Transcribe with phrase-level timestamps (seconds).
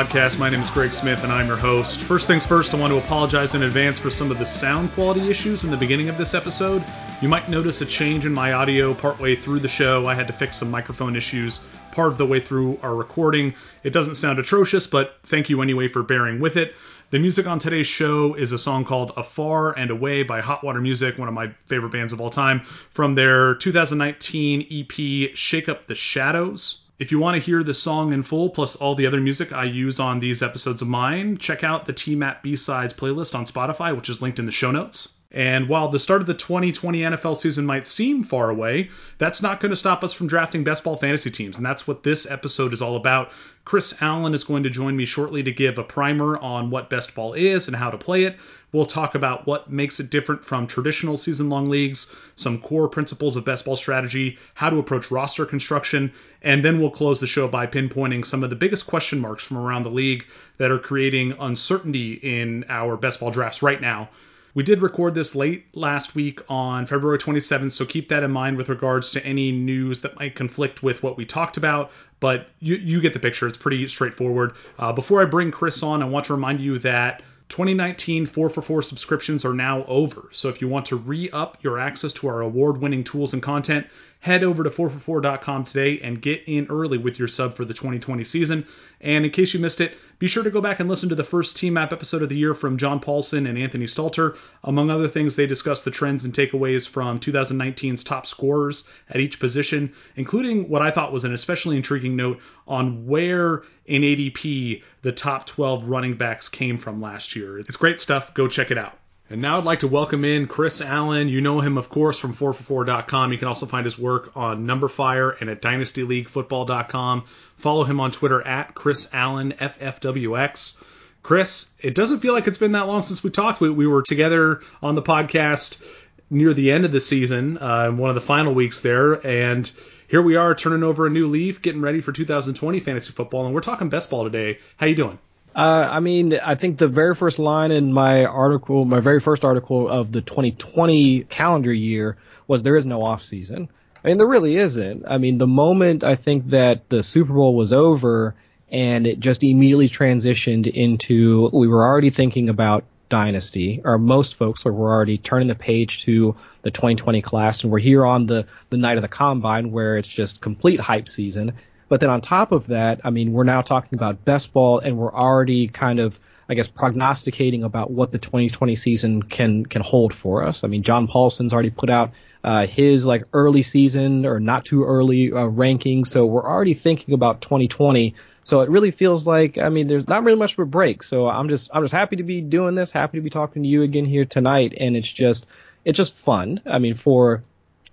[0.00, 0.38] Podcast.
[0.38, 2.00] My name is Greg Smith and I'm your host.
[2.00, 5.28] First things first, I want to apologize in advance for some of the sound quality
[5.28, 6.82] issues in the beginning of this episode.
[7.20, 10.06] You might notice a change in my audio partway through the show.
[10.06, 11.60] I had to fix some microphone issues
[11.92, 13.52] part of the way through our recording.
[13.84, 16.74] It doesn't sound atrocious, but thank you anyway for bearing with it.
[17.10, 20.80] The music on today's show is a song called Afar and Away by Hot Water
[20.80, 25.88] Music, one of my favorite bands of all time, from their 2019 EP Shake Up
[25.88, 26.86] the Shadows.
[27.00, 29.64] If you want to hear the song in full, plus all the other music I
[29.64, 34.10] use on these episodes of mine, check out the TMAP B-Sides playlist on Spotify, which
[34.10, 35.08] is linked in the show notes.
[35.32, 39.60] And while the start of the 2020 NFL season might seem far away, that's not
[39.60, 41.56] going to stop us from drafting best ball fantasy teams.
[41.56, 43.32] And that's what this episode is all about.
[43.64, 47.14] Chris Allen is going to join me shortly to give a primer on what best
[47.14, 48.36] ball is and how to play it.
[48.72, 53.36] We'll talk about what makes it different from traditional season long leagues, some core principles
[53.36, 57.48] of best ball strategy, how to approach roster construction, and then we'll close the show
[57.48, 60.24] by pinpointing some of the biggest question marks from around the league
[60.58, 64.08] that are creating uncertainty in our best ball drafts right now.
[64.52, 68.56] We did record this late last week on February 27th, so keep that in mind
[68.56, 71.92] with regards to any news that might conflict with what we talked about.
[72.20, 73.48] But you, you get the picture.
[73.48, 74.52] It's pretty straightforward.
[74.78, 78.62] Uh, before I bring Chris on, I want to remind you that 2019 4 for
[78.62, 80.28] 4 subscriptions are now over.
[80.30, 83.42] So if you want to re up your access to our award winning tools and
[83.42, 83.86] content,
[84.20, 88.22] head over to 4for4.com today and get in early with your sub for the 2020
[88.24, 88.66] season.
[89.00, 91.24] And in case you missed it, be sure to go back and listen to the
[91.24, 94.36] first TMAP episode of the year from John Paulsen and Anthony Stalter.
[94.62, 99.40] Among other things, they discuss the trends and takeaways from 2019's top scorers at each
[99.40, 102.38] position, including what I thought was an especially intriguing note
[102.68, 107.58] on where in ADP the top 12 running backs came from last year.
[107.58, 108.34] It's great stuff.
[108.34, 108.98] Go check it out.
[109.30, 111.28] And now I'd like to welcome in Chris Allen.
[111.28, 113.30] You know him, of course, from 4for4.com.
[113.30, 117.24] You can also find his work on Numberfire and at DynastyLeagueFootball.com.
[117.56, 120.76] Follow him on Twitter at Chris Allen FFWX.
[121.22, 123.60] Chris, it doesn't feel like it's been that long since we talked.
[123.60, 125.80] We, we were together on the podcast
[126.28, 129.70] near the end of the season, uh, one of the final weeks there, and
[130.08, 133.54] here we are turning over a new leaf, getting ready for 2020 fantasy football, and
[133.54, 134.58] we're talking best ball today.
[134.76, 135.18] How you doing?
[135.54, 139.44] Uh, I mean, I think the very first line in my article, my very first
[139.44, 142.16] article of the 2020 calendar year
[142.46, 143.68] was there is no off season.
[144.02, 145.04] I mean, there really isn't.
[145.06, 148.34] I mean, the moment I think that the Super Bowl was over
[148.70, 154.64] and it just immediately transitioned into we were already thinking about dynasty, or most folks
[154.64, 158.78] were already turning the page to the 2020 class, and we're here on the the
[158.78, 161.54] night of the combine where it's just complete hype season.
[161.90, 164.96] But then on top of that, I mean, we're now talking about best ball, and
[164.96, 170.14] we're already kind of, I guess, prognosticating about what the 2020 season can can hold
[170.14, 170.62] for us.
[170.62, 172.12] I mean, John Paulsen's already put out
[172.44, 177.12] uh, his like early season or not too early uh, ranking, so we're already thinking
[177.12, 178.14] about 2020.
[178.44, 181.02] So it really feels like, I mean, there's not really much of a break.
[181.02, 183.68] So I'm just, I'm just happy to be doing this, happy to be talking to
[183.68, 185.44] you again here tonight, and it's just,
[185.84, 186.60] it's just fun.
[186.66, 187.42] I mean, for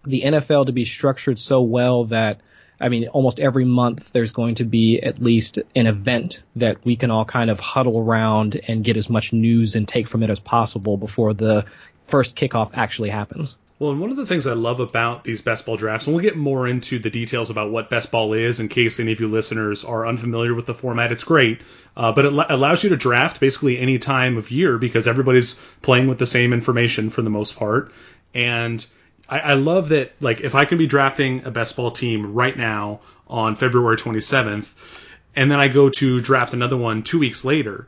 [0.04, 2.42] the NFL to be structured so well that
[2.80, 6.96] I mean, almost every month there's going to be at least an event that we
[6.96, 10.30] can all kind of huddle around and get as much news and take from it
[10.30, 11.66] as possible before the
[12.02, 13.58] first kickoff actually happens.
[13.80, 16.24] Well, and one of the things I love about these best ball drafts, and we'll
[16.24, 19.28] get more into the details about what best ball is in case any of you
[19.28, 21.12] listeners are unfamiliar with the format.
[21.12, 21.62] It's great,
[21.96, 26.08] uh, but it allows you to draft basically any time of year because everybody's playing
[26.08, 27.92] with the same information for the most part.
[28.34, 28.84] And
[29.30, 32.58] I, I love that, like, if I can be drafting a best ball team right
[32.58, 34.72] now on February 27th,
[35.36, 37.88] and then I go to draft another one two weeks later,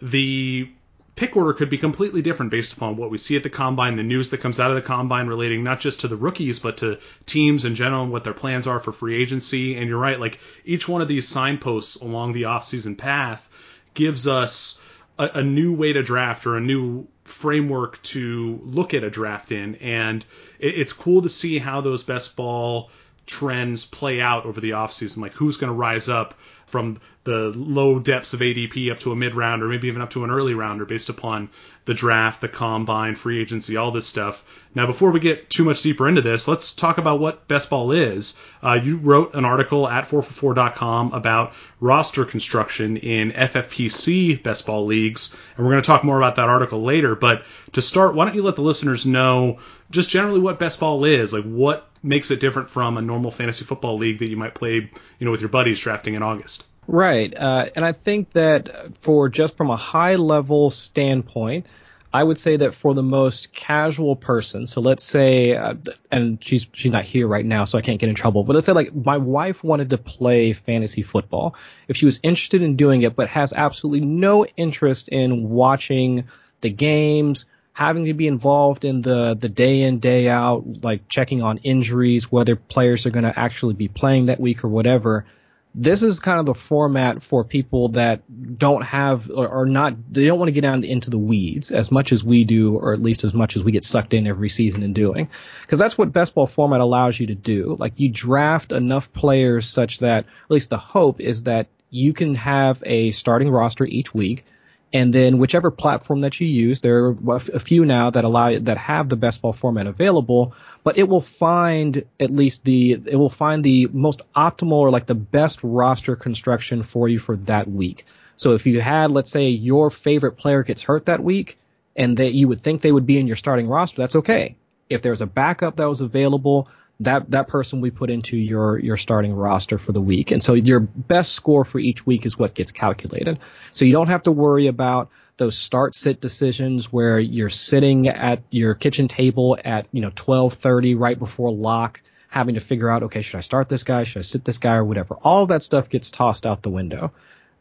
[0.00, 0.70] the
[1.14, 4.02] pick order could be completely different based upon what we see at the combine, the
[4.02, 6.98] news that comes out of the combine relating not just to the rookies, but to
[7.26, 9.76] teams in general and what their plans are for free agency.
[9.76, 13.48] And you're right, like each one of these signposts along the offseason path
[13.94, 14.80] gives us
[15.18, 19.52] a, a new way to draft or a new framework to look at a draft
[19.52, 19.76] in.
[19.76, 20.24] And
[20.58, 22.90] it, it's cool to see how those best ball
[23.26, 25.18] trends play out over the offseason.
[25.18, 26.34] Like who's going to rise up
[26.66, 30.08] from the low depths of ADP up to a mid round or maybe even up
[30.08, 31.50] to an early rounder based upon
[31.84, 34.42] the draft, the combine, free agency, all this stuff.
[34.74, 37.92] Now, before we get too much deeper into this, let's talk about what best ball
[37.92, 38.34] is.
[38.62, 45.34] Uh, you wrote an article at 4for4.com about roster construction in FFPC best ball leagues,
[45.58, 47.14] and we're going to talk more about that article later.
[47.14, 47.44] But
[47.74, 49.58] to start, why don't you let the listeners know
[49.90, 53.66] just generally what best ball is, like what makes it different from a normal fantasy
[53.66, 54.90] football league that you might play, you
[55.20, 56.64] know, with your buddies drafting in August.
[56.90, 61.66] Right, uh, and I think that for just from a high level standpoint,
[62.14, 65.74] I would say that for the most casual person, so let's say, uh,
[66.10, 68.42] and she's she's not here right now, so I can't get in trouble.
[68.42, 71.56] But let's say like my wife wanted to play fantasy football.
[71.88, 76.24] If she was interested in doing it, but has absolutely no interest in watching
[76.62, 77.44] the games,
[77.74, 82.32] having to be involved in the the day in day out, like checking on injuries,
[82.32, 85.26] whether players are going to actually be playing that week or whatever
[85.74, 88.22] this is kind of the format for people that
[88.58, 91.90] don't have or are not they don't want to get down into the weeds as
[91.90, 94.48] much as we do or at least as much as we get sucked in every
[94.48, 95.28] season in doing.
[95.62, 97.76] Because that's what best ball format allows you to do.
[97.78, 102.34] Like you draft enough players such that at least the hope is that you can
[102.34, 104.44] have a starting roster each week
[104.92, 108.78] and then whichever platform that you use, there are a few now that allow that
[108.78, 113.28] have the best ball format available, but it will find at least the it will
[113.28, 118.06] find the most optimal or like the best roster construction for you for that week.
[118.36, 121.58] So if you had, let's say, your favorite player gets hurt that week,
[121.96, 124.56] and that you would think they would be in your starting roster, that's okay.
[124.88, 126.68] If there's a backup that was available,
[127.00, 130.30] that that person we put into your your starting roster for the week.
[130.30, 133.38] And so your best score for each week is what gets calculated.
[133.72, 138.42] So you don't have to worry about those start sit decisions where you're sitting at
[138.50, 143.22] your kitchen table at, you know, 12:30 right before lock having to figure out, okay,
[143.22, 144.04] should I start this guy?
[144.04, 145.14] Should I sit this guy or whatever?
[145.22, 147.12] All that stuff gets tossed out the window.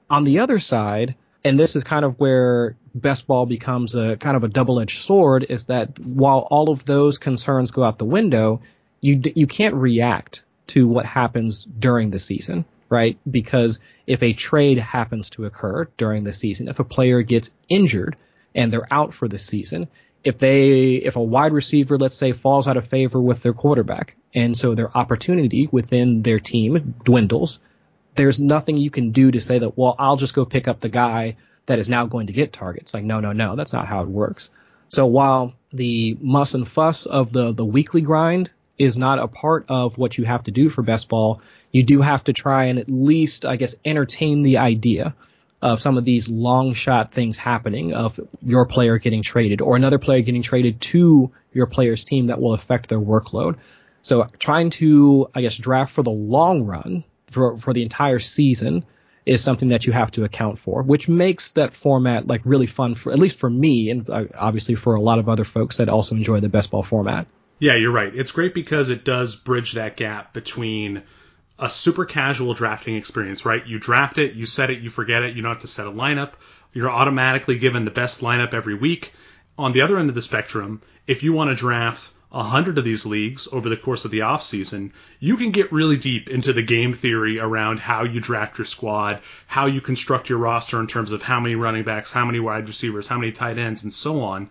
[0.09, 4.35] On the other side, and this is kind of where best ball becomes a kind
[4.35, 8.61] of a double-edged sword is that while all of those concerns go out the window,
[9.01, 13.17] you you can't react to what happens during the season, right?
[13.29, 18.15] Because if a trade happens to occur during the season, if a player gets injured
[18.53, 19.87] and they're out for the season,
[20.23, 24.17] if they if a wide receiver let's say falls out of favor with their quarterback
[24.33, 27.59] and so their opportunity within their team dwindles,
[28.15, 30.89] there's nothing you can do to say that well, I'll just go pick up the
[30.89, 32.93] guy that is now going to get targets.
[32.93, 34.49] Like no, no, no, that's not how it works.
[34.89, 39.65] So while the muss and fuss of the the weekly grind is not a part
[39.69, 41.41] of what you have to do for best ball.
[41.71, 45.15] You do have to try and at least, I guess, entertain the idea
[45.61, 49.97] of some of these long shot things happening of your player getting traded or another
[49.97, 53.57] player getting traded to your player's team that will affect their workload.
[54.03, 58.85] So trying to, I guess, draft for the long run for, for the entire season
[59.25, 62.95] is something that you have to account for, which makes that format like really fun
[62.95, 65.89] for, at least for me and uh, obviously for a lot of other folks that
[65.89, 67.27] also enjoy the best ball format.
[67.59, 68.13] Yeah, you're right.
[68.13, 71.03] It's great because it does bridge that gap between
[71.57, 73.65] a super casual drafting experience, right?
[73.65, 75.91] You draft it, you set it, you forget it, you don't have to set a
[75.91, 76.33] lineup.
[76.71, 79.11] You're automatically given the best lineup every week.
[79.57, 82.83] On the other end of the spectrum, if you want to draft a hundred of
[82.83, 86.53] these leagues over the course of the off season, you can get really deep into
[86.53, 90.85] the game theory around how you draft your squad, how you construct your roster in
[90.85, 93.93] terms of how many running backs, how many wide receivers, how many tight ends, and
[93.93, 94.49] so on.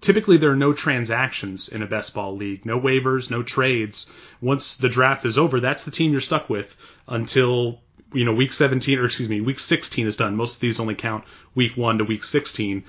[0.00, 4.06] Typically, there are no transactions in a best ball league, no waivers, no trades.
[4.40, 7.80] Once the draft is over, that's the team you're stuck with until
[8.12, 10.36] you know week 17 or excuse me, week 16 is done.
[10.36, 12.84] Most of these only count week 1 to week 16.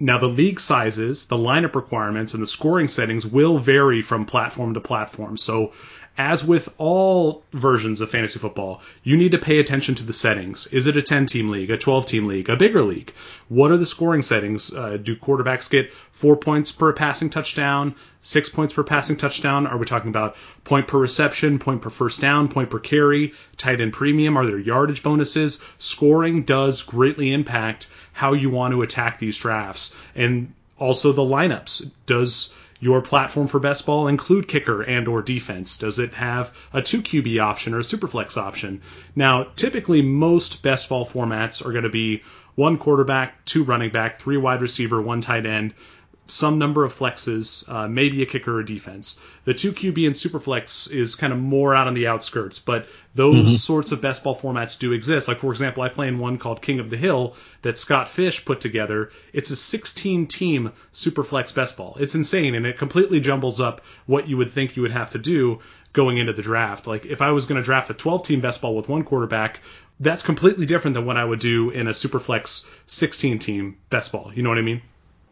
[0.00, 4.74] Now, the league sizes, the lineup requirements, and the scoring settings will vary from platform
[4.74, 5.36] to platform.
[5.36, 5.72] So,
[6.16, 10.68] as with all versions of fantasy football, you need to pay attention to the settings.
[10.68, 13.12] Is it a 10 team league, a 12 team league, a bigger league?
[13.48, 14.72] What are the scoring settings?
[14.72, 19.66] Uh, do quarterbacks get four points per passing touchdown, six points per passing touchdown?
[19.66, 23.80] Are we talking about point per reception, point per first down, point per carry, tight
[23.80, 24.36] end premium?
[24.36, 25.60] Are there yardage bonuses?
[25.78, 29.96] Scoring does greatly impact how you want to attack these drafts.
[30.14, 31.90] And also the lineups.
[32.06, 32.52] Does
[32.84, 35.78] your platform for best ball include kicker and or defense?
[35.78, 38.82] Does it have a 2 QB option or a superflex option?
[39.16, 42.22] Now, typically most best ball formats are going to be
[42.56, 45.72] one quarterback, two running back, three wide receiver, one tight end,
[46.26, 49.18] some number of flexes, uh, maybe a kicker or defense.
[49.44, 53.46] The 2 QB and Superflex is kind of more out on the outskirts, but those
[53.46, 53.54] mm-hmm.
[53.54, 55.28] sorts of best ball formats do exist.
[55.28, 58.44] Like, for example, I play in one called King of the Hill that Scott Fish
[58.44, 59.10] put together.
[59.34, 61.96] It's a 16 team Superflex best ball.
[62.00, 65.18] It's insane, and it completely jumbles up what you would think you would have to
[65.18, 65.60] do
[65.92, 66.86] going into the draft.
[66.86, 69.60] Like, if I was going to draft a 12 team best ball with one quarterback,
[70.00, 74.32] that's completely different than what I would do in a Superflex 16 team best ball.
[74.34, 74.80] You know what I mean?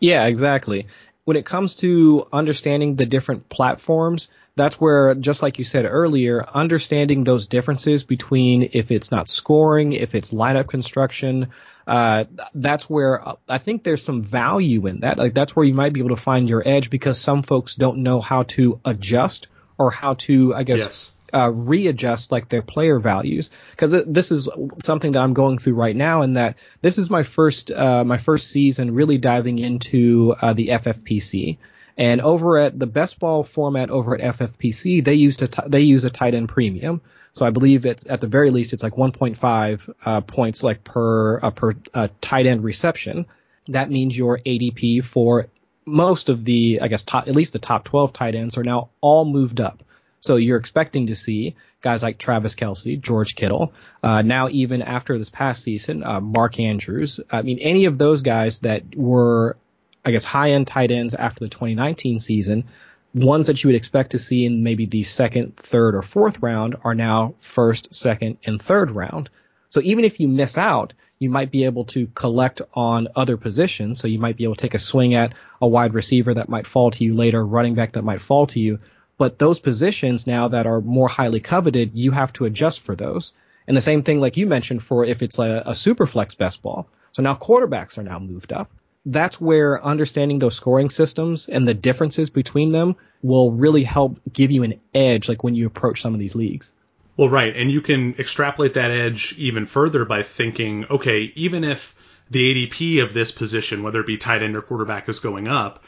[0.02, 0.88] Yeah, exactly.
[1.24, 6.44] When it comes to understanding the different platforms, that's where, just like you said earlier,
[6.44, 11.48] understanding those differences between if it's not scoring, if it's lineup construction,
[11.86, 15.18] uh, that's where I think there's some value in that.
[15.18, 17.98] Like that's where you might be able to find your edge because some folks don't
[17.98, 19.46] know how to adjust
[19.78, 21.12] or how to, I guess, yes.
[21.32, 23.50] Uh, readjust like their player values.
[23.70, 24.48] Because this is
[24.80, 28.18] something that I'm going through right now and that this is my first uh, my
[28.18, 31.58] first season really diving into uh, the FFPC
[31.96, 35.80] and over at the best ball format over at FFPC they used a t- they
[35.80, 37.00] use a tight end premium.
[37.34, 41.40] So I believe it's at the very least it's like 1.5 uh, points like per
[41.40, 43.26] uh, per uh, tight end reception.
[43.68, 45.46] That means your ADP for
[45.84, 48.90] most of the I guess top, at least the top 12 tight ends are now
[49.00, 49.82] all moved up
[50.22, 53.72] so you're expecting to see guys like Travis Kelce, George Kittle,
[54.04, 57.18] uh, now even after this past season, uh, Mark Andrews.
[57.28, 59.56] I mean, any of those guys that were,
[60.04, 62.64] I guess, high end tight ends after the 2019 season,
[63.12, 66.76] ones that you would expect to see in maybe the second, third, or fourth round
[66.84, 69.28] are now first, second, and third round.
[69.70, 73.98] So even if you miss out, you might be able to collect on other positions.
[73.98, 76.66] So you might be able to take a swing at a wide receiver that might
[76.66, 78.78] fall to you later, running back that might fall to you.
[79.18, 83.32] But those positions now that are more highly coveted, you have to adjust for those.
[83.66, 86.62] And the same thing, like you mentioned, for if it's a, a super flex best
[86.62, 86.88] ball.
[87.12, 88.70] So now quarterbacks are now moved up.
[89.04, 94.50] That's where understanding those scoring systems and the differences between them will really help give
[94.50, 96.72] you an edge, like when you approach some of these leagues.
[97.16, 97.54] Well, right.
[97.54, 101.94] And you can extrapolate that edge even further by thinking, okay, even if
[102.30, 105.84] the ADP of this position, whether it be tight end or quarterback, is going up,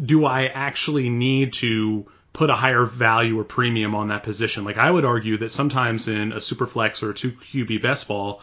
[0.00, 2.06] do I actually need to
[2.38, 4.62] put a higher value or premium on that position.
[4.62, 8.06] Like I would argue that sometimes in a super flex or a two QB best
[8.06, 8.42] ball,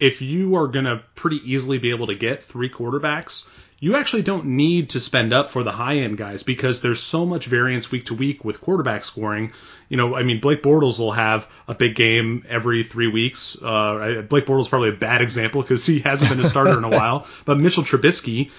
[0.00, 3.46] if you are going to pretty easily be able to get three quarterbacks,
[3.78, 7.24] you actually don't need to spend up for the high end guys because there's so
[7.24, 9.52] much variance week to week with quarterback scoring.
[9.88, 13.56] You know, I mean, Blake Bortles will have a big game every three weeks.
[13.62, 16.84] Uh, Blake Bortles is probably a bad example because he hasn't been a starter in
[16.84, 17.28] a while.
[17.44, 18.50] But Mitchell Trubisky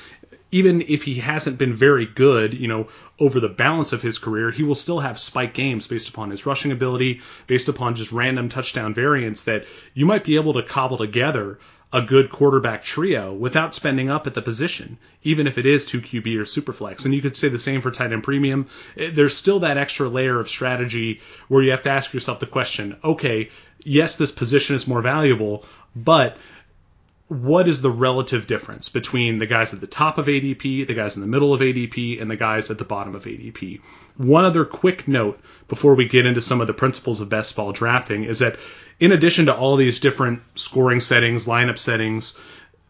[0.52, 2.88] even if he hasn't been very good, you know,
[3.20, 6.46] over the balance of his career, he will still have spike games based upon his
[6.46, 10.98] rushing ability, based upon just random touchdown variance that you might be able to cobble
[10.98, 11.60] together
[11.92, 16.02] a good quarterback trio without spending up at the position, even if it is 2
[16.02, 17.06] QB or Superflex.
[17.06, 18.68] And you could say the same for tight end premium.
[18.98, 22.46] Eh, there's still that extra layer of strategy where you have to ask yourself the
[22.46, 23.50] question, okay,
[23.84, 26.38] yes, this position is more valuable, but
[27.28, 31.18] what is the relative difference between the guys at the top of ADP, the guys
[31.18, 33.82] in the middle of ADP, and the guys at the bottom of ADP?
[34.16, 37.74] One other quick note before we get into some of the principles of best ball
[37.74, 38.58] drafting is that
[39.00, 42.38] in addition to all these different scoring settings, lineup settings,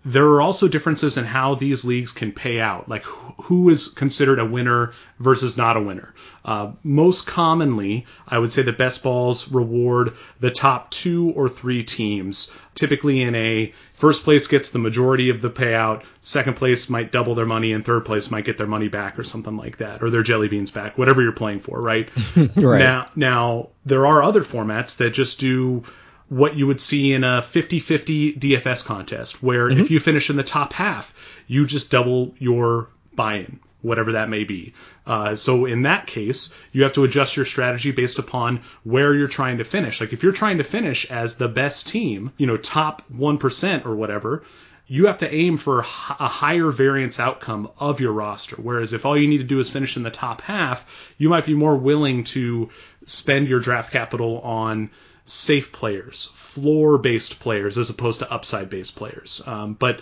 [0.05, 4.39] there are also differences in how these leagues can pay out, like who is considered
[4.39, 6.13] a winner versus not a winner.
[6.45, 11.83] Uh, most commonly, I would say the best balls reward the top two or three
[11.83, 12.49] teams.
[12.73, 17.35] Typically, in a first place gets the majority of the payout, second place might double
[17.35, 20.09] their money, and third place might get their money back or something like that, or
[20.09, 22.09] their jelly beans back, whatever you're playing for, right?
[22.35, 22.79] right.
[22.79, 25.83] Now, now there are other formats that just do
[26.29, 29.81] what you would see in a 50-50 DFS contest, where mm-hmm.
[29.81, 31.13] if you finish in the top half,
[31.47, 34.73] you just double your buy-in, whatever that may be.
[35.05, 39.29] Uh, so in that case, you have to adjust your strategy based upon where you're
[39.29, 40.01] trying to finish.
[40.01, 43.95] Like if you're trying to finish as the best team, you know, top 1% or
[43.95, 44.43] whatever,
[44.87, 48.55] you have to aim for a higher variance outcome of your roster.
[48.55, 51.45] Whereas if all you need to do is finish in the top half, you might
[51.45, 52.69] be more willing to
[53.05, 54.89] spend your draft capital on
[55.27, 59.41] safe players, floor based players, as opposed to upside based players.
[59.45, 60.01] Um, but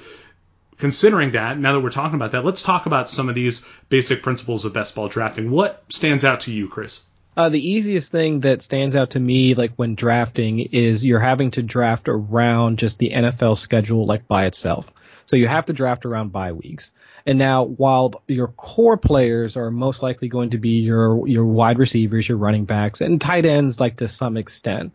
[0.77, 4.23] considering that, now that we're talking about that, let's talk about some of these basic
[4.23, 5.51] principles of best ball drafting.
[5.51, 7.01] What stands out to you, Chris?
[7.37, 11.51] Uh, the easiest thing that stands out to me, like when drafting, is you're having
[11.51, 14.93] to draft around just the NFL schedule, like by itself.
[15.25, 16.93] So you have to draft around bye weeks.
[17.25, 21.79] And now, while your core players are most likely going to be your your wide
[21.79, 24.93] receivers, your running backs, and tight ends, like to some extent,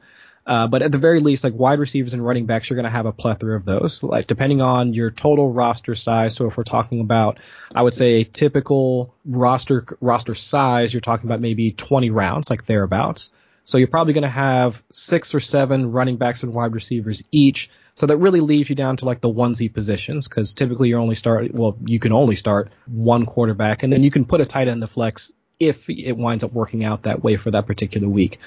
[0.50, 2.90] uh, but at the very least, like wide receivers and running backs, you're going to
[2.90, 4.02] have a plethora of those.
[4.02, 6.34] Like depending on your total roster size.
[6.34, 7.40] So if we're talking about,
[7.72, 12.66] I would say a typical roster roster size, you're talking about maybe 20 rounds, like
[12.66, 13.30] thereabouts.
[13.62, 17.70] So you're probably going to have six or seven running backs and wide receivers each.
[17.94, 21.14] So that really leaves you down to like the onesie positions because typically you're only
[21.14, 24.62] start well you can only start one quarterback and then you can put a tight
[24.62, 25.30] end in the flex
[25.60, 28.38] if it winds up working out that way for that particular week.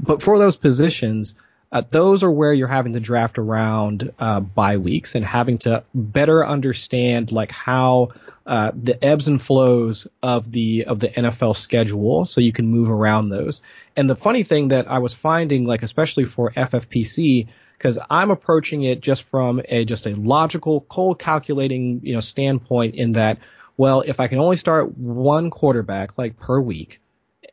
[0.00, 1.36] But for those positions,
[1.72, 5.82] uh, those are where you're having to draft around uh, bye weeks and having to
[5.94, 8.10] better understand like how
[8.46, 12.90] uh, the ebbs and flows of the of the NFL schedule, so you can move
[12.90, 13.62] around those.
[13.96, 17.48] And the funny thing that I was finding, like especially for FFPC,
[17.78, 22.96] because I'm approaching it just from a just a logical, cold calculating you know standpoint,
[22.96, 23.38] in that
[23.78, 27.00] well, if I can only start one quarterback like per week,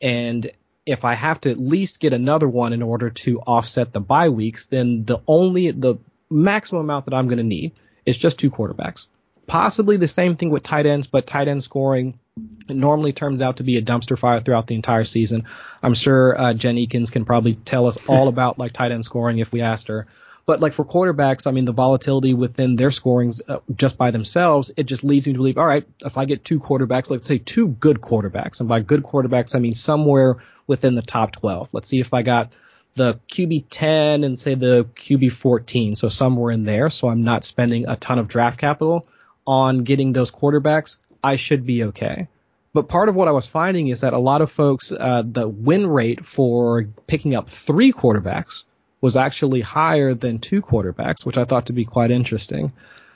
[0.02, 0.52] and
[0.90, 4.30] if I have to at least get another one in order to offset the bye
[4.30, 5.98] weeks, then the only the
[6.30, 7.74] maximum amount that I'm going to need
[8.06, 9.08] is just two quarterbacks.
[9.46, 12.20] Possibly the same thing with tight ends, but tight end scoring
[12.68, 15.46] normally turns out to be a dumpster fire throughout the entire season.
[15.82, 19.38] I'm sure uh, Jen Eakins can probably tell us all about like tight end scoring
[19.38, 20.08] if we asked her.
[20.46, 24.72] But like for quarterbacks, I mean, the volatility within their scorings uh, just by themselves,
[24.76, 27.38] it just leads me to believe, all right, if I get two quarterbacks, let's say
[27.38, 30.38] two good quarterbacks, and by good quarterbacks, I mean somewhere
[30.70, 31.74] within the top 12.
[31.74, 32.54] Let's see if I got
[32.94, 36.90] the QB 10 and say the QB 14, so somewhere in there.
[36.90, 39.06] So I'm not spending a ton of draft capital
[39.48, 40.98] on getting those quarterbacks.
[41.24, 42.28] I should be okay.
[42.72, 45.50] But part of what I was finding is that a lot of folks, uh, the
[45.50, 48.64] win rate for picking up three quarterbacks
[49.02, 52.74] was actually higher than two quarterbacks, which I thought to be quite interesting.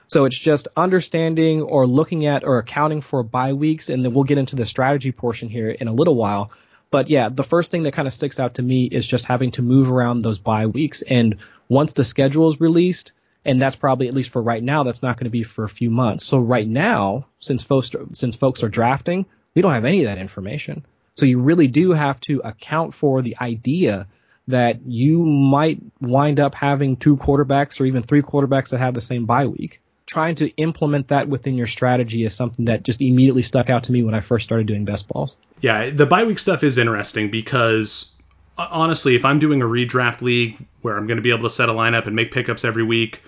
[0.07, 4.23] So it's just understanding or looking at or accounting for bye weeks, and then we'll
[4.23, 6.51] get into the strategy portion here in a little while.
[6.93, 9.49] But yeah, the first thing that kind of sticks out to me is just having
[9.53, 11.01] to move around those bye weeks.
[11.01, 15.01] And once the schedule is released, and that's probably at least for right now, that's
[15.01, 16.23] not going to be for a few months.
[16.23, 20.19] So right now, since folks since folks are drafting, we don't have any of that
[20.19, 20.85] information.
[21.15, 24.07] So you really do have to account for the idea
[24.49, 29.01] that you might wind up having two quarterbacks or even three quarterbacks that have the
[29.01, 29.81] same bye week.
[30.13, 33.91] Trying to implement that within your strategy is something that just immediately stuck out to
[33.91, 35.35] me when I first started doing best balls.
[35.59, 38.11] Yeah, the bye week stuff is interesting because
[38.55, 41.49] uh, honestly, if I'm doing a redraft league where I'm going to be able to
[41.49, 43.23] set a lineup and make pickups every week,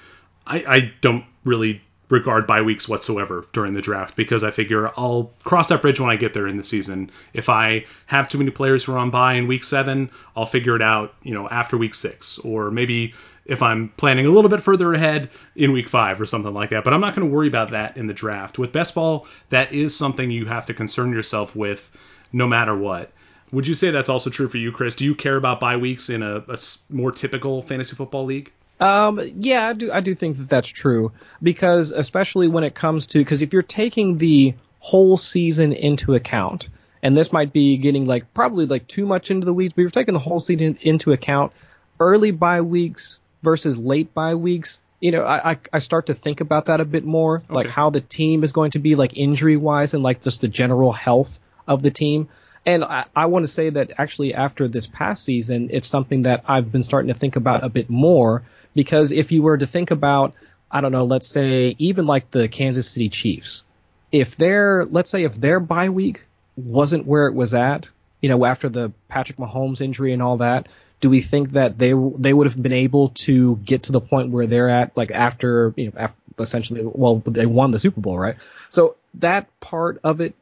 [0.45, 5.31] I, I don't really regard bye weeks whatsoever during the draft because I figure I'll
[5.43, 7.09] cross that bridge when I get there in the season.
[7.33, 10.75] If I have too many players who are on bye in week seven, I'll figure
[10.75, 14.61] it out, you know, after week six, or maybe if I'm planning a little bit
[14.61, 16.83] further ahead in week five or something like that.
[16.83, 18.57] But I'm not going to worry about that in the draft.
[18.57, 21.89] With best ball, that is something you have to concern yourself with
[22.33, 23.11] no matter what.
[23.51, 24.95] Would you say that's also true for you, Chris?
[24.95, 26.57] Do you care about bye weeks in a, a
[26.89, 28.51] more typical fantasy football league?
[28.79, 29.91] Um, yeah, I do.
[29.91, 33.61] I do think that that's true because, especially when it comes to, because if you're
[33.61, 36.69] taking the whole season into account,
[37.01, 39.83] and this might be getting like probably like too much into the weeds, but if
[39.83, 41.53] you're taking the whole season into account,
[41.99, 46.65] early bye weeks versus late bye weeks, you know, I, I start to think about
[46.65, 47.53] that a bit more, okay.
[47.53, 50.47] like how the team is going to be like injury wise and like just the
[50.49, 52.27] general health of the team.
[52.65, 56.43] And I, I want to say that actually after this past season, it's something that
[56.47, 59.91] I've been starting to think about a bit more because if you were to think
[59.91, 60.33] about,
[60.71, 63.63] I don't know, let's say even like the Kansas City Chiefs,
[64.11, 66.25] if their, let's say if their bye week
[66.57, 67.89] wasn't where it was at,
[68.21, 70.67] you know, after the Patrick Mahomes injury and all that,
[71.01, 74.31] do we think that they they would have been able to get to the point
[74.31, 78.17] where they're at, like after you know, after essentially, well, they won the Super Bowl,
[78.17, 78.35] right?
[78.69, 80.35] So that part of it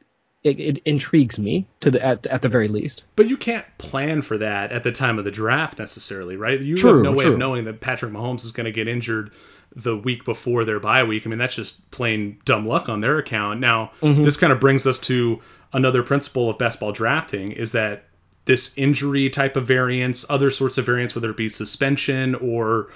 [0.44, 3.06] it, it, intrigues me to the at, at the very least.
[3.16, 6.60] But you can't plan for that at the time of the draft necessarily, right?
[6.60, 7.34] You true, have no way true.
[7.34, 9.32] of knowing that Patrick Mahomes is going to get injured
[9.76, 11.26] the week before their bye week.
[11.26, 13.62] I mean, that's just plain dumb luck on their account.
[13.62, 14.24] Now, mm-hmm.
[14.24, 18.04] this kind of brings us to another principle of best ball drafting is that
[18.46, 22.90] this injury type of variance, other sorts of variance, whether it be suspension or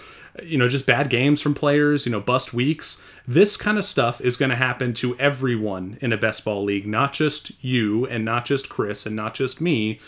[0.43, 3.01] you know just bad games from players, you know bust weeks.
[3.27, 6.85] This kind of stuff is going to happen to everyone in a best ball league,
[6.85, 9.99] not just you and not just Chris and not just me.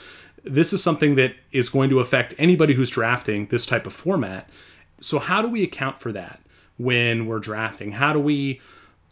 [0.44, 4.50] This is something that is going to affect anybody who's drafting this type of format.
[5.02, 6.40] So how do we account for that
[6.78, 7.92] when we're drafting?
[7.92, 8.62] How do we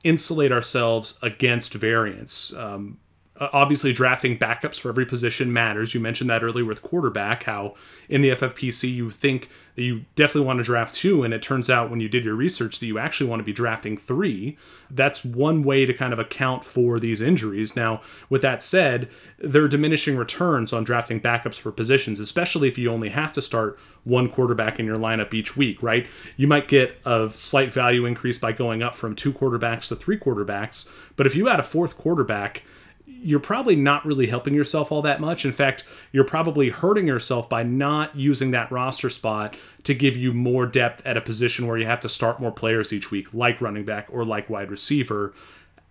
[0.04, 2.54] insulate ourselves against variance?
[2.54, 2.98] Um,
[3.40, 5.94] uh, obviously drafting backups for every position matters.
[5.94, 7.76] You mentioned that earlier with quarterback, how
[8.10, 11.70] in the FFPC you think that you definitely want to draft two, and it turns
[11.70, 14.58] out when you did your research that you actually want to be drafting three.
[14.90, 17.76] That's one way to kind of account for these injuries.
[17.76, 22.78] Now, with that said, there are diminishing returns on drafting backups for positions, especially if
[22.78, 26.08] you only have to start one quarterback in your lineup each week, right?
[26.38, 30.18] You might get a slight value increase by going up from two quarterbacks to three
[30.18, 32.64] quarterbacks, but if you add a fourth quarterback,
[33.08, 35.46] you're probably not really helping yourself all that much.
[35.46, 40.34] In fact, you're probably hurting yourself by not using that roster spot to give you
[40.34, 43.62] more depth at a position where you have to start more players each week, like
[43.62, 45.34] running back or like wide receiver.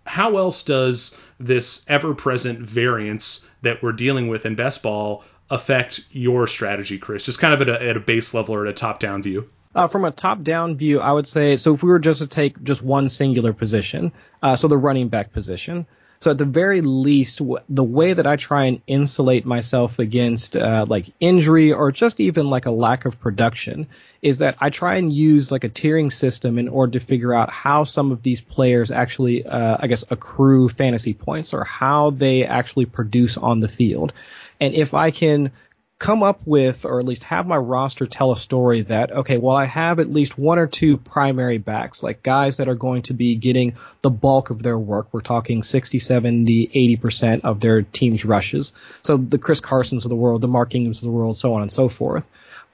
[0.05, 6.01] How else does this ever present variance that we're dealing with in best ball affect
[6.11, 7.25] your strategy, Chris?
[7.25, 9.49] Just kind of at a, at a base level or at a top down view.
[9.75, 11.75] Uh, from a top-down view, I would say so.
[11.75, 15.31] If we were just to take just one singular position, uh, so the running back
[15.33, 15.85] position,
[16.19, 20.85] so at the very least, the way that I try and insulate myself against uh,
[20.87, 23.87] like injury or just even like a lack of production
[24.21, 27.51] is that I try and use like a tiering system in order to figure out
[27.51, 32.45] how some of these players actually, uh, I guess, accrue fantasy points or how they
[32.45, 34.11] actually produce on the field.
[34.59, 35.51] And if I can
[35.99, 39.55] come up with, or at least have my roster tell a story that, okay, well,
[39.55, 43.13] I have at least one or two primary backs, like guys that are going to
[43.13, 45.07] be getting the bulk of their work.
[45.11, 48.73] We're talking 60, 70, 80% of their team's rushes.
[49.01, 51.63] So the Chris Carsons of the world, the Mark Ingrams of the world, so on
[51.63, 52.27] and so forth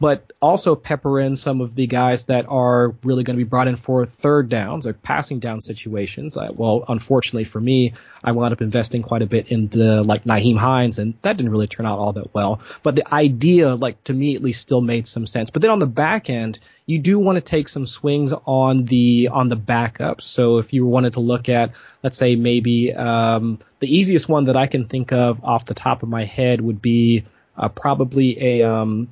[0.04, 3.70] but also pepper in some of the guys that are really going to be brought
[3.70, 6.36] in for third downs or passing down situations.
[6.36, 10.58] I, well, unfortunately for me, I wound up investing quite a bit into like Nyheim
[10.58, 12.60] Hines, and that didn't really turn out all that well.
[12.84, 15.52] But the idea, like to me at least, still made some sense.
[15.52, 19.30] But then on the back end, you do want to take some swings on the
[19.32, 20.24] on the backups.
[20.24, 21.72] So if you wanted to look at,
[22.04, 26.04] let's say maybe um, the easiest one that I can think of off the top
[26.04, 27.24] of my head would be
[27.56, 29.08] uh, probably a um,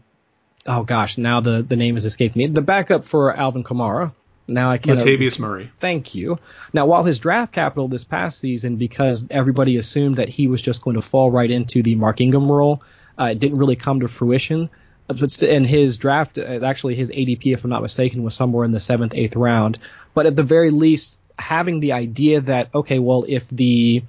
[0.65, 2.47] oh gosh, now the the name has escaped me.
[2.47, 4.13] The backup for Alvin Kamara.
[4.47, 4.99] Now I can't.
[4.99, 5.71] Latavius Murray.
[5.79, 6.37] Thank you.
[6.73, 10.81] Now, while his draft capital this past season, because everybody assumed that he was just
[10.81, 12.81] going to fall right into the Mark Ingram role,
[13.19, 14.69] uh, it didn't really come to fruition.
[15.09, 18.65] Uh, but in his draft, uh, actually his ADP, if I'm not mistaken, was somewhere
[18.65, 19.77] in the seventh, eighth round.
[20.13, 24.03] But at the very least, having the idea that okay, well, if the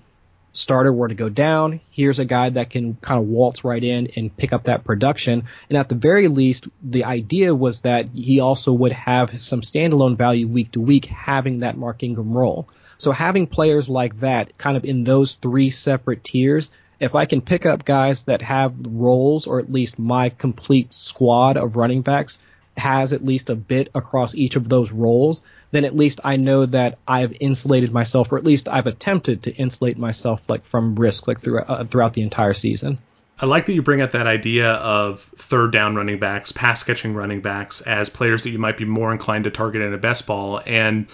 [0.53, 4.09] starter were to go down, here's a guy that can kind of waltz right in
[4.17, 5.45] and pick up that production.
[5.69, 10.17] And at the very least, the idea was that he also would have some standalone
[10.17, 12.69] value week to week having that Mark Ingram role.
[12.99, 17.41] So having players like that kind of in those three separate tiers, if I can
[17.41, 22.39] pick up guys that have roles or at least my complete squad of running backs
[22.77, 26.67] has at least a bit across each of those roles, then at least I know
[26.67, 31.27] that I've insulated myself, or at least I've attempted to insulate myself like from risk
[31.27, 32.99] like throughout uh, throughout the entire season.
[33.39, 37.15] I like that you bring up that idea of third down running backs, pass catching
[37.15, 40.29] running backs as players that you might be more inclined to target in a best
[40.29, 40.61] ball.
[40.65, 41.09] And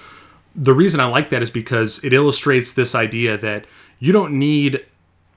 [0.55, 3.65] the reason I like that is because it illustrates this idea that
[3.99, 4.85] you don't need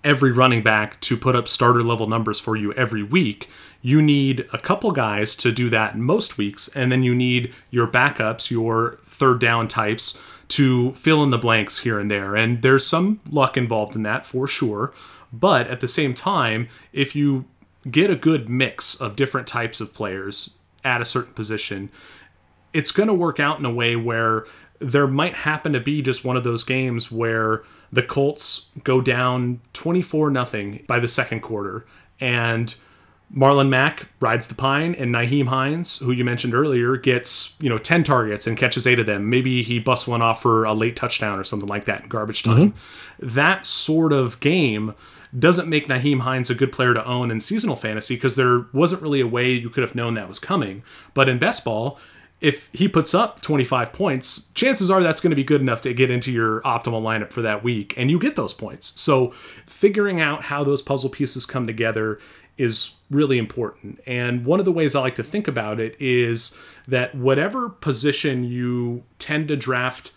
[0.03, 3.49] every running back to put up starter level numbers for you every week.
[3.81, 7.87] You need a couple guys to do that most weeks, and then you need your
[7.87, 12.35] backups, your third down types, to fill in the blanks here and there.
[12.35, 14.93] And there's some luck involved in that for sure.
[15.31, 17.45] But at the same time, if you
[17.89, 20.51] get a good mix of different types of players
[20.83, 21.89] at a certain position,
[22.73, 24.45] it's going to work out in a way where
[24.81, 29.61] there might happen to be just one of those games where the Colts go down
[29.73, 31.85] 24 nothing by the second quarter
[32.19, 32.73] and
[33.35, 37.77] Marlon Mack rides the pine, and Nyheim Hines, who you mentioned earlier, gets you know
[37.77, 39.29] 10 targets and catches eight of them.
[39.29, 42.43] Maybe he busts one off for a late touchdown or something like that in garbage
[42.43, 42.73] time.
[42.73, 43.35] Mm-hmm.
[43.35, 44.95] That sort of game
[45.37, 49.01] doesn't make Nyheim Hines a good player to own in seasonal fantasy because there wasn't
[49.01, 50.83] really a way you could have known that was coming.
[51.13, 51.99] But in best ball,
[52.41, 55.93] if he puts up 25 points, chances are that's going to be good enough to
[55.93, 58.99] get into your optimal lineup for that week, and you get those points.
[58.99, 59.31] So,
[59.67, 62.19] figuring out how those puzzle pieces come together
[62.57, 64.01] is really important.
[64.07, 66.55] And one of the ways I like to think about it is
[66.87, 70.11] that whatever position you tend to draft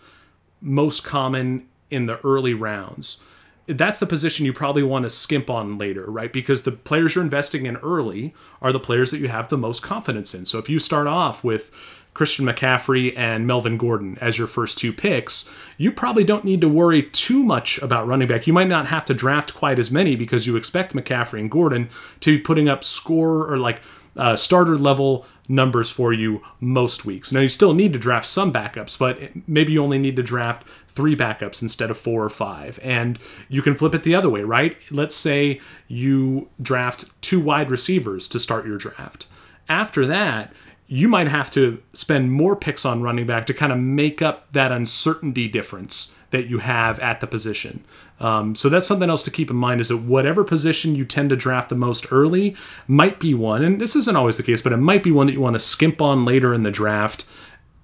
[0.61, 3.19] most common in the early rounds,
[3.67, 6.31] that's the position you probably want to skimp on later, right?
[6.31, 9.81] Because the players you're investing in early are the players that you have the most
[9.81, 10.45] confidence in.
[10.45, 11.71] So if you start off with
[12.15, 16.69] Christian McCaffrey and Melvin Gordon as your first two picks, you probably don't need to
[16.69, 18.47] worry too much about running back.
[18.47, 21.89] You might not have to draft quite as many because you expect McCaffrey and Gordon
[22.21, 23.81] to be putting up score or like
[24.15, 27.33] uh, starter level numbers for you most weeks.
[27.33, 30.65] Now, you still need to draft some backups, but maybe you only need to draft
[30.87, 32.79] three backups instead of four or five.
[32.81, 34.77] And you can flip it the other way, right?
[34.89, 39.27] Let's say you draft two wide receivers to start your draft.
[39.67, 40.53] After that,
[40.87, 44.51] you might have to spend more picks on running back to kind of make up
[44.51, 47.83] that uncertainty difference that you have at the position.
[48.19, 51.31] Um, so that's something else to keep in mind is that whatever position you tend
[51.31, 52.55] to draft the most early
[52.87, 55.33] might be one, and this isn't always the case, but it might be one that
[55.33, 57.25] you want to skimp on later in the draft.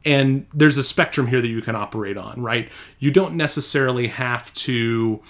[0.05, 2.69] And there's a spectrum here that you can operate on, right?
[2.99, 5.21] You don't necessarily have to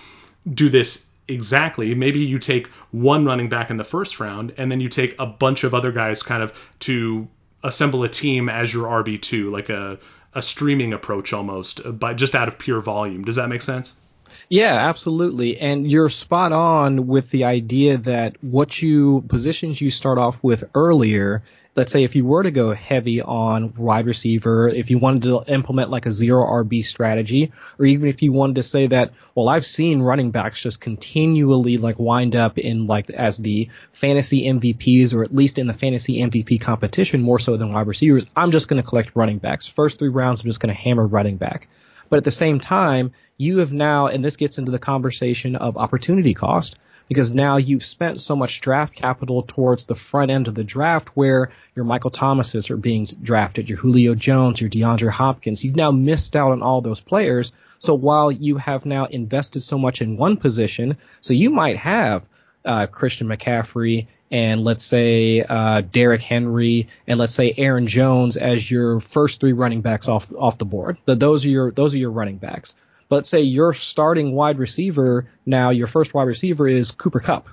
[0.51, 1.95] do this exactly.
[1.95, 5.25] Maybe you take one running back in the first round, and then you take a
[5.25, 7.27] bunch of other guys kind of to
[7.63, 9.99] assemble a team as your RB2, like a,
[10.33, 13.23] a streaming approach almost, uh, but just out of pure volume.
[13.23, 13.93] Does that make sense?
[14.49, 15.59] Yeah, absolutely.
[15.59, 20.63] And you're spot on with the idea that what you positions you start off with
[20.73, 21.43] earlier
[21.75, 25.43] let's say if you were to go heavy on wide receiver, if you wanted to
[25.47, 29.47] implement like a zero RB strategy, or even if you wanted to say that, well,
[29.47, 35.13] I've seen running backs just continually like wind up in like as the fantasy MVPs
[35.13, 38.25] or at least in the fantasy MVP competition more so than wide receivers.
[38.35, 39.67] I'm just going to collect running backs.
[39.67, 41.69] First three rounds, I'm just going to hammer running back.
[42.09, 45.77] But at the same time, you have now, and this gets into the conversation of
[45.77, 46.75] opportunity cost
[47.07, 51.09] because now you've spent so much draft capital towards the front end of the draft
[51.09, 55.63] where your Michael Thomases are being drafted, your Julio Jones, your DeAndre Hopkins.
[55.63, 57.51] You've now missed out on all those players.
[57.79, 62.27] So while you have now invested so much in one position, so you might have
[62.63, 68.69] uh, Christian McCaffrey and let's say uh, Derrick Henry and let's say Aaron Jones as
[68.69, 70.97] your first three running backs off off the board.
[71.05, 72.75] But those are your those are your running backs.
[73.11, 77.49] But say your starting wide receiver now, your first wide receiver is Cooper Kupp.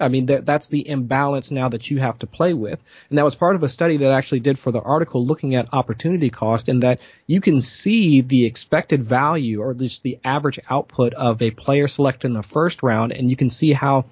[0.00, 2.82] I mean, that, that's the imbalance now that you have to play with.
[3.08, 5.54] And that was part of a study that I actually did for the article looking
[5.54, 10.18] at opportunity cost and that you can see the expected value or at least the
[10.24, 13.12] average output of a player selected in the first round.
[13.12, 14.06] And you can see how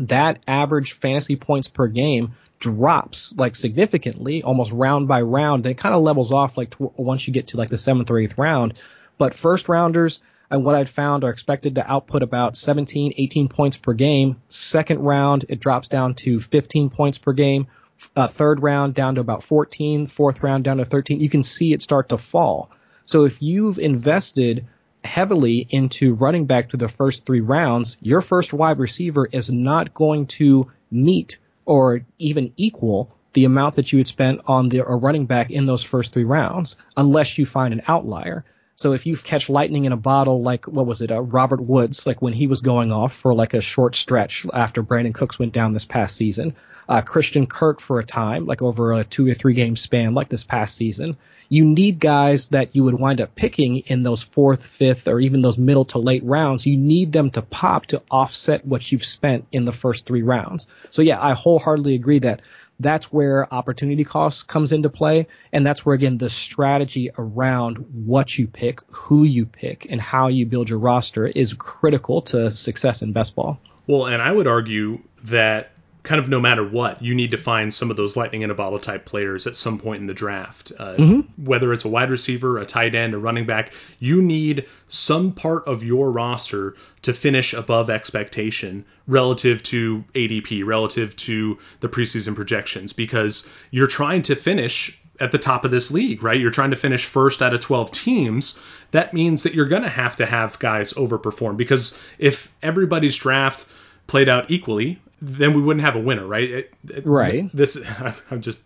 [0.00, 5.64] that average fantasy points per game drops like significantly, almost round by round.
[5.64, 8.36] It kind of levels off like once you get to like the seventh or eighth
[8.36, 8.74] round.
[9.18, 13.76] But first rounders, and what I've found are expected to output about 17, 18 points
[13.76, 14.40] per game.
[14.48, 17.66] Second round, it drops down to 15 points per game.
[18.14, 20.06] Uh, third round down to about 14.
[20.06, 21.20] Fourth round down to 13.
[21.20, 22.70] You can see it start to fall.
[23.04, 24.66] So if you've invested
[25.04, 29.94] heavily into running back to the first three rounds, your first wide receiver is not
[29.94, 34.96] going to meet or even equal the amount that you had spent on the a
[34.96, 38.44] running back in those first three rounds, unless you find an outlier.
[38.76, 42.06] So if you catch lightning in a bottle, like what was it, uh, Robert Woods,
[42.06, 45.52] like when he was going off for like a short stretch after Brandin Cooks went
[45.52, 46.54] down this past season,
[46.88, 50.28] uh, Christian Kirk for a time, like over a two or three game span, like
[50.28, 51.16] this past season.
[51.48, 55.42] You need guys that you would wind up picking in those fourth, fifth, or even
[55.42, 56.66] those middle to late rounds.
[56.66, 60.68] You need them to pop to offset what you've spent in the first three rounds.
[60.90, 62.40] So yeah, I wholeheartedly agree that
[62.80, 65.26] that's where opportunity cost comes into play.
[65.52, 70.28] And that's where, again, the strategy around what you pick, who you pick, and how
[70.28, 73.60] you build your roster is critical to success in best ball.
[73.86, 75.72] Well, and I would argue that
[76.04, 78.54] kind of no matter what, you need to find some of those lightning in a
[78.54, 80.70] bottle type players at some point in the draft.
[80.78, 81.42] Uh, mm-hmm.
[81.42, 85.66] Whether it's a wide receiver, a tight end, a running back, you need some part
[85.66, 92.92] of your roster to finish above expectation relative to ADP, relative to the preseason projections,
[92.92, 96.38] because you're trying to finish at the top of this league, right?
[96.38, 98.58] You're trying to finish first out of 12 teams.
[98.90, 103.66] That means that you're going to have to have guys overperform because if everybody's draft
[104.06, 106.50] played out equally, then we wouldn't have a winner, right?
[106.50, 107.50] It, it, right.
[107.54, 107.78] This
[108.30, 108.60] I'm just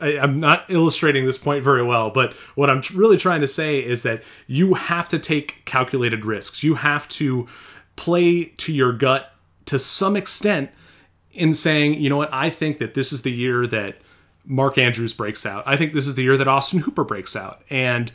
[0.00, 3.80] I, am not illustrating this point very well, but what I'm really trying to say
[3.80, 6.62] is that you have to take calculated risks.
[6.62, 7.48] You have to
[7.96, 9.32] play to your gut
[9.66, 10.70] to some extent
[11.32, 13.96] in saying, you know what, I think that this is the year that
[14.44, 15.64] Mark Andrews breaks out.
[15.66, 17.62] I think this is the year that Austin Hooper breaks out.
[17.70, 18.10] And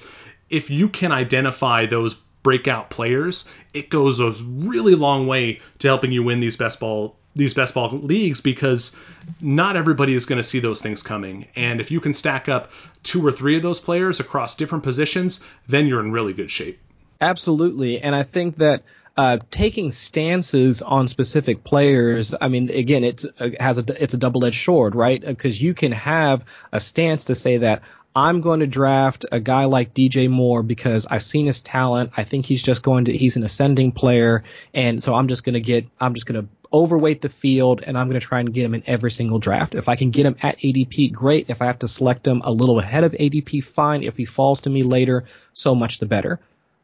[0.49, 6.11] if you can identify those breakout players, it goes a really long way to helping
[6.11, 8.95] you win these best ball these best ball leagues because
[9.41, 11.47] not everybody is going to see those things coming.
[11.55, 15.43] And if you can stack up two or three of those players across different positions,
[15.67, 16.79] then you're in really good shape.
[17.19, 18.01] Absolutely.
[18.01, 18.83] And I think that
[19.15, 24.17] uh, taking stances on specific players, I mean, again, it's uh, has a it's a
[24.17, 25.21] double edged sword, right?
[25.21, 27.83] Because you can have a stance to say that
[28.15, 32.11] I'm going to draft a guy like DJ Moore because I've seen his talent.
[32.15, 34.43] I think he's just going to he's an ascending player,
[34.73, 37.97] and so I'm just going to get I'm just going to overweight the field and
[37.97, 39.75] I'm going to try and get him in every single draft.
[39.75, 41.49] If I can get him at ADP, great.
[41.49, 44.03] If I have to select him a little ahead of ADP, fine.
[44.03, 46.39] If he falls to me later, so much the better.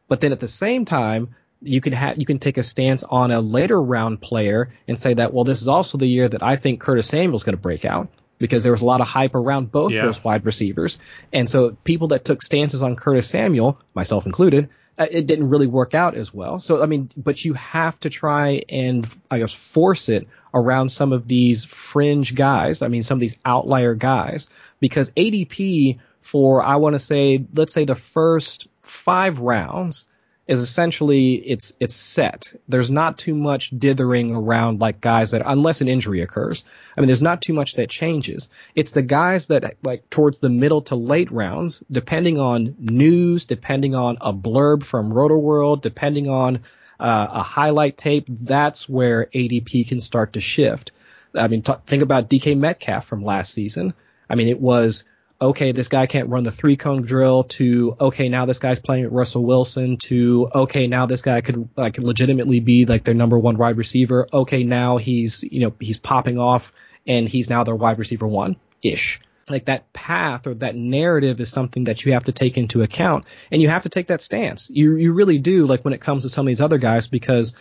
[0.08, 3.30] But then at the same time, you can have you can take a stance on
[3.30, 6.56] a later round player and say that well this is also the year that I
[6.56, 8.08] think Curtis Samuel's going to break out
[8.40, 10.02] because there was a lot of hype around both yeah.
[10.02, 10.98] those wide receivers.
[11.32, 15.68] And so people that took stances on Curtis Samuel, myself included, uh, it didn't really
[15.68, 16.58] work out as well.
[16.58, 21.12] So I mean, but you have to try and I guess force it around some
[21.12, 22.82] of these fringe guys.
[22.82, 24.50] I mean, some of these outlier guys
[24.80, 30.06] because ADP for I want to say let's say the first 5 rounds
[30.50, 32.52] is essentially it's it's set.
[32.68, 36.64] There's not too much dithering around like guys that unless an injury occurs.
[36.98, 38.50] I mean, there's not too much that changes.
[38.74, 43.94] It's the guys that like towards the middle to late rounds, depending on news, depending
[43.94, 46.56] on a blurb from Rotoworld, depending on
[46.98, 48.26] uh, a highlight tape.
[48.28, 50.90] That's where ADP can start to shift.
[51.32, 53.94] I mean, t- think about DK Metcalf from last season.
[54.28, 55.04] I mean, it was
[55.40, 59.10] okay, this guy can't run the three cone drill to okay, now this guy's playing
[59.10, 63.56] Russell Wilson to okay, now this guy could like legitimately be like their number one
[63.56, 64.26] wide receiver.
[64.32, 66.72] Okay, now he's you know he's popping off
[67.06, 69.20] and he's now their wide receiver one ish.
[69.48, 73.26] Like that path or that narrative is something that you have to take into account,
[73.50, 74.68] and you have to take that stance.
[74.70, 77.54] You you really do like when it comes to some of these other guys because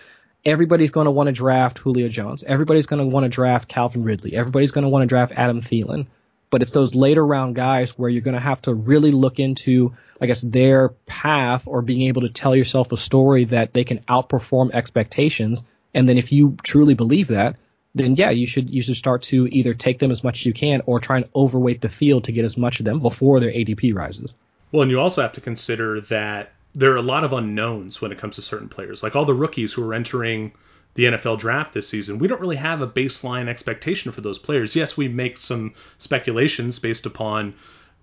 [0.46, 2.44] everybody's going to want to draft Julio Jones.
[2.44, 4.36] Everybody's going to want to draft Calvin Ridley.
[4.36, 6.06] Everybody's going to want to draft Adam Thielen.
[6.49, 9.93] But it's those later round guys where you're going to have to really look into,
[10.19, 13.99] I guess, their path or being able to tell yourself a story that they can
[13.99, 15.63] outperform expectations.
[15.93, 17.59] And then if you truly believe that,
[17.95, 20.53] then yeah, you should you should start to either take them as much as you
[20.53, 23.51] can or try and overweight the field to get as much of them before their
[23.51, 24.35] ADP rises.
[24.71, 28.12] Well, and you also have to consider that there are a lot of unknowns when
[28.12, 29.01] it comes to certain players.
[29.01, 30.53] Like all the rookies who are entering
[30.95, 34.75] the NFL draft this season, we don't really have a baseline expectation for those players.
[34.75, 37.56] Yes, we make some speculations based upon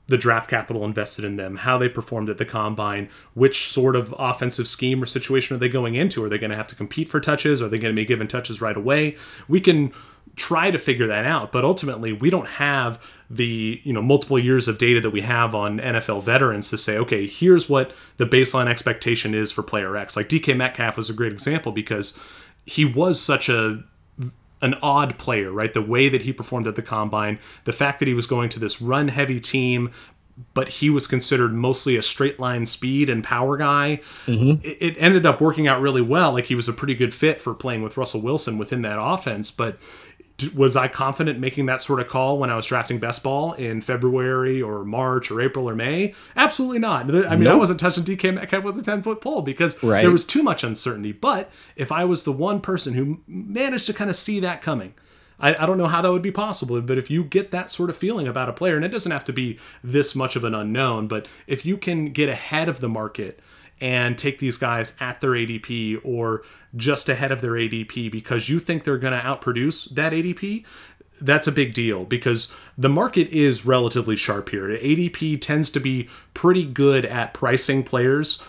[0.08, 4.14] the draft capital invested in them, how they performed at the combine, which sort of
[4.16, 6.22] offensive scheme or situation are they going into?
[6.22, 7.60] Are they going to have to compete for touches?
[7.60, 9.16] Are they going to be given touches right away?
[9.48, 9.92] We can
[10.36, 14.68] try to figure that out, but ultimately we don't have the you know multiple years
[14.68, 18.68] of data that we have on NFL veterans to say, okay, here's what the baseline
[18.68, 20.16] expectation is for player X.
[20.16, 22.18] Like DK Metcalf was a great example because
[22.66, 23.82] he was such a
[24.62, 25.72] an odd player, right?
[25.72, 28.58] The way that he performed at the combine, the fact that he was going to
[28.58, 29.92] this run heavy team,
[30.54, 34.00] but he was considered mostly a straight line speed and power guy.
[34.26, 34.66] Mm-hmm.
[34.66, 36.32] It, it, ended up working out really well.
[36.32, 39.50] Like he was a pretty good fit for playing with Russell Wilson within that offense,
[39.50, 39.78] but
[40.54, 43.80] was I confident making that sort of call when I was drafting best ball in
[43.80, 46.14] February or March or April or May?
[46.36, 47.04] Absolutely not.
[47.04, 47.54] I mean, nope.
[47.54, 50.02] I wasn't touching DK Metcalf with a 10 foot pole because right.
[50.02, 51.12] there was too much uncertainty.
[51.12, 54.94] But if I was the one person who managed to kind of see that coming,
[55.40, 57.90] I, I, don't know how that would be possible, but if you get that sort
[57.90, 60.54] of feeling about a player, and it doesn't have to be this much of an
[60.54, 63.40] unknown, but if you can get ahead of the market
[63.80, 66.42] and take these guys at their ADP or
[66.74, 70.64] just ahead of their ADP because you think they're going to outproduce that ADP,
[71.20, 74.68] that's a big deal because the market is relatively sharp here.
[74.68, 78.42] ADP tends to be pretty good at pricing players.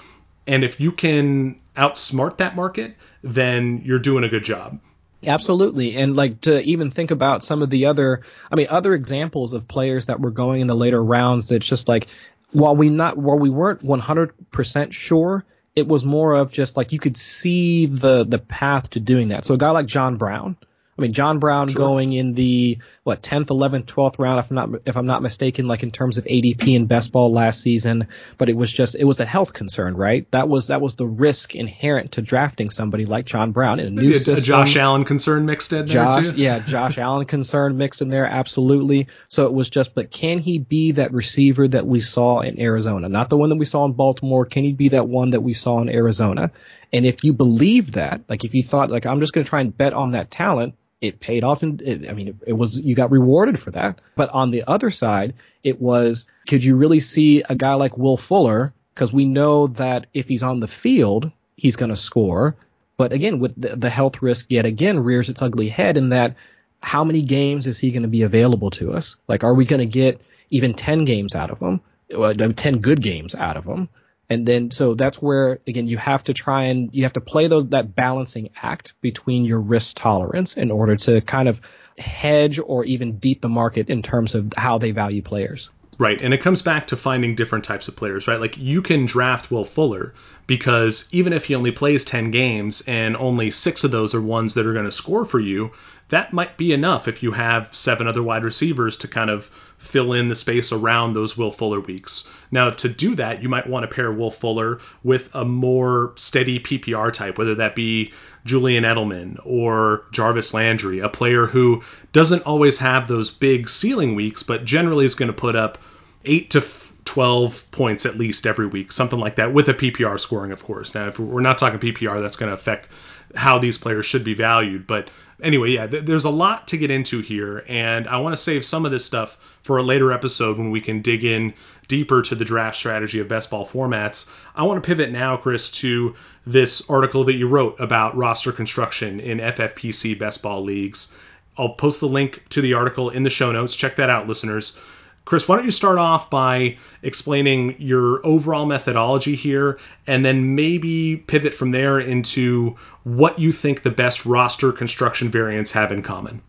[0.45, 4.79] And if you can outsmart that market, then you're doing a good job.
[5.25, 5.95] Absolutely.
[5.95, 9.67] And like to even think about some of the other, I mean, other examples of
[9.67, 12.07] players that were going in the later rounds that's just like,
[12.51, 16.99] while we not while we weren't 100% sure, it was more of just like you
[16.99, 19.45] could see the the path to doing that.
[19.45, 20.57] So a guy like John Brown,
[20.97, 21.77] I mean, John Brown sure.
[21.77, 25.67] going in the what 10th, 11th, 12th round, if I'm not if I'm not mistaken,
[25.67, 28.07] like in terms of ADP in best ball last season.
[28.37, 30.29] But it was just it was a health concern, right?
[30.31, 33.89] That was that was the risk inherent to drafting somebody like John Brown in a
[33.91, 34.37] new a, system.
[34.37, 36.37] A Josh Allen concern mixed in Josh, there too.
[36.37, 39.07] yeah, Josh Allen concern mixed in there, absolutely.
[39.29, 43.07] So it was just, but can he be that receiver that we saw in Arizona?
[43.07, 44.45] Not the one that we saw in Baltimore.
[44.45, 46.51] Can he be that one that we saw in Arizona?
[46.91, 49.61] And if you believe that, like if you thought like I'm just going to try
[49.61, 52.79] and bet on that talent, it paid off and it, I mean, it, it, was,
[52.79, 53.99] you got rewarded for that.
[54.15, 58.17] But on the other side, it was, could you really see a guy like Will
[58.17, 58.73] Fuller?
[58.95, 62.55] Cause we know that if he's on the field, he's going to score.
[62.97, 66.35] But again, with the, the health risk yet again rears its ugly head in that
[66.81, 69.17] how many games is he going to be available to us?
[69.27, 71.81] Like, are we going to get even 10 games out of him?
[72.09, 73.89] 10 good games out of him?
[74.29, 77.47] And then so that's where again you have to try and you have to play
[77.47, 81.61] those that balancing act between your risk tolerance in order to kind of
[81.97, 85.69] hedge or even beat the market in terms of how they value players.
[85.99, 86.21] Right.
[86.21, 88.39] And it comes back to finding different types of players, right?
[88.39, 90.13] Like you can draft Will Fuller
[90.45, 94.53] because even if he only plays 10 games and only six of those are ones
[94.53, 95.71] that are going to score for you,
[96.09, 99.45] that might be enough if you have seven other wide receivers to kind of
[99.77, 102.27] fill in the space around those Will Fuller weeks.
[102.49, 106.59] Now, to do that, you might want to pair Will Fuller with a more steady
[106.59, 108.13] PPR type, whether that be
[108.47, 111.83] Julian Edelman or Jarvis Landry, a player who
[112.13, 115.77] doesn't always have those big ceiling weeks, but generally is going to put up
[116.25, 116.61] eight to
[117.07, 120.93] 12 points at least every week, something like that, with a PPR scoring, of course.
[120.93, 122.89] Now, if we're not talking PPR, that's going to affect
[123.33, 124.87] how these players should be valued.
[124.87, 125.09] But
[125.41, 128.65] anyway, yeah, th- there's a lot to get into here, and I want to save
[128.65, 131.53] some of this stuff for a later episode when we can dig in
[131.87, 134.29] deeper to the draft strategy of best ball formats.
[134.55, 136.15] I want to pivot now, Chris, to
[136.47, 141.11] this article that you wrote about roster construction in FFPC best ball leagues.
[141.57, 143.75] I'll post the link to the article in the show notes.
[143.75, 144.79] Check that out, listeners.
[145.25, 149.77] Chris, why don't you start off by explaining your overall methodology here
[150.07, 155.73] and then maybe pivot from there into what you think the best roster construction variants
[155.73, 156.41] have in common?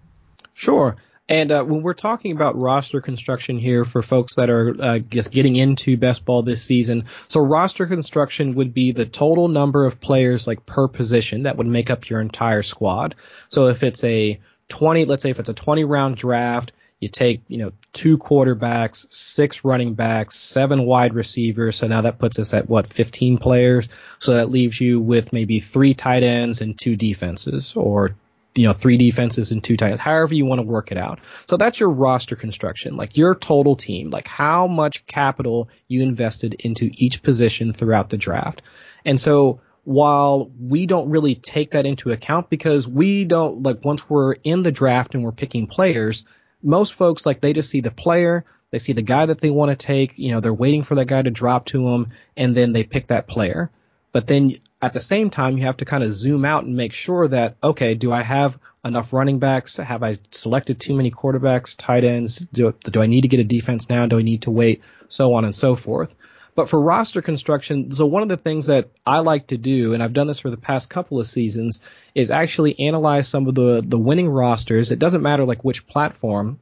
[0.54, 0.94] Sure.
[1.28, 5.30] And uh, when we're talking about roster construction here for folks that are uh, just
[5.30, 10.00] getting into best ball this season, so roster construction would be the total number of
[10.00, 13.14] players like per position that would make up your entire squad.
[13.50, 17.42] So if it's a 20, let's say if it's a 20 round draft, You take,
[17.46, 21.76] you know, two quarterbacks, six running backs, seven wide receivers.
[21.76, 23.88] So now that puts us at what, 15 players?
[24.18, 28.16] So that leaves you with maybe three tight ends and two defenses or
[28.58, 31.20] you know, three defenses and two tight ends, however you want to work it out.
[31.46, 36.54] So that's your roster construction, like your total team, like how much capital you invested
[36.54, 38.62] into each position throughout the draft.
[39.04, 44.10] And so while we don't really take that into account because we don't like once
[44.10, 46.26] we're in the draft and we're picking players,
[46.60, 49.70] most folks like they just see the player, they see the guy that they want
[49.70, 52.72] to take, you know, they're waiting for that guy to drop to them and then
[52.72, 53.70] they pick that player.
[54.10, 56.92] But then at the same time, you have to kind of zoom out and make
[56.92, 59.76] sure that, okay, do I have enough running backs?
[59.76, 62.38] Have I selected too many quarterbacks, tight ends?
[62.38, 64.06] Do, do I need to get a defense now?
[64.06, 64.82] Do I need to wait?
[65.08, 66.14] So on and so forth.
[66.54, 70.02] But for roster construction, so one of the things that I like to do, and
[70.02, 71.80] I've done this for the past couple of seasons,
[72.14, 74.90] is actually analyze some of the, the winning rosters.
[74.90, 76.58] It doesn't matter like which platform.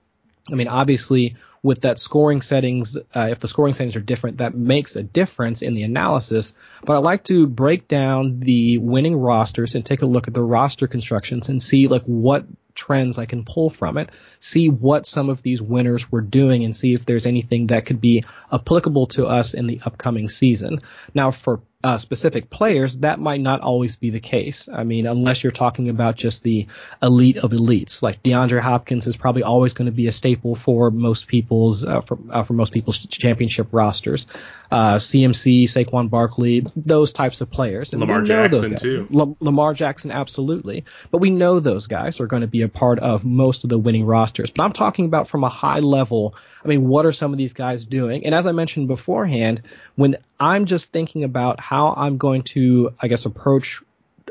[0.53, 4.55] I mean, obviously, with that scoring settings, uh, if the scoring settings are different, that
[4.55, 6.57] makes a difference in the analysis.
[6.85, 10.43] But I like to break down the winning rosters and take a look at the
[10.43, 12.47] roster constructions and see like what
[12.77, 16.77] trends I can pull from it, see what some of these winners were doing, and
[16.77, 20.79] see if there's anything that could be applicable to us in the upcoming season.
[21.15, 24.69] Now, for uh, specific players, that might not always be the case.
[24.69, 26.67] I mean, unless you're talking about just the
[27.01, 30.91] elite of elites, like DeAndre Hopkins is probably always going to be a staple for
[30.91, 34.27] most people's uh, for uh, for most people's championship rosters.
[34.69, 37.93] Uh, CMC, Saquon Barkley, those types of players.
[37.93, 39.07] And Lamar Jackson too.
[39.15, 40.87] L- Lamar Jackson, absolutely.
[41.13, 43.79] But we know those guys are going to be a part of most of the
[43.79, 44.51] winning rosters.
[44.51, 46.35] But I'm talking about from a high level
[46.67, 48.27] I mean, what are some of these guys doing?
[48.27, 49.63] And as I mentioned beforehand,
[49.95, 53.83] when I'm just thinking about how I'm going to, I guess, approach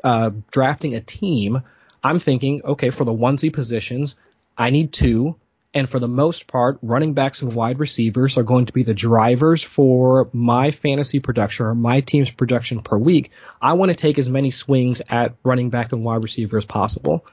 [0.03, 1.63] uh, drafting a team,
[2.03, 4.15] I'm thinking, okay, for the onesie positions,
[4.57, 5.35] I need two.
[5.73, 8.93] And for the most part, running backs and wide receivers are going to be the
[8.93, 13.31] drivers for my fantasy production or my team's production per week.
[13.61, 17.25] I want to take as many swings at running back and wide receiver as possible.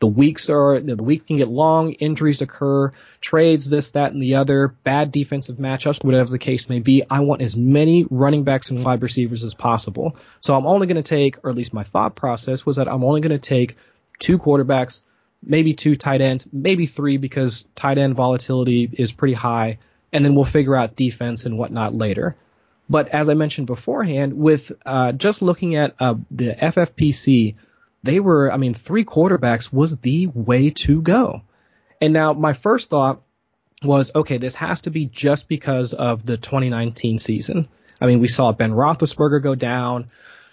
[0.00, 2.90] The weeks are the weeks can get long, injuries occur,
[3.20, 7.02] trades, this, that, and the other, bad defensive matchups, whatever the case may be.
[7.08, 10.16] I want as many running backs and wide receivers as possible.
[10.40, 13.04] So I'm only going to take, or at least my thought process was that I'm
[13.04, 13.76] only going to take
[14.18, 15.02] two quarterbacks,
[15.42, 19.80] maybe two tight ends, maybe three because tight end volatility is pretty high,
[20.14, 22.36] and then we'll figure out defense and whatnot later.
[22.88, 27.56] But as I mentioned beforehand, with uh, just looking at uh, the FFPC
[28.02, 31.42] they were, I mean, three quarterbacks was the way to go.
[32.00, 33.22] And now my first thought
[33.82, 37.68] was, okay, this has to be just because of the 2019 season.
[38.00, 40.06] I mean, we saw Ben Roethlisberger go down,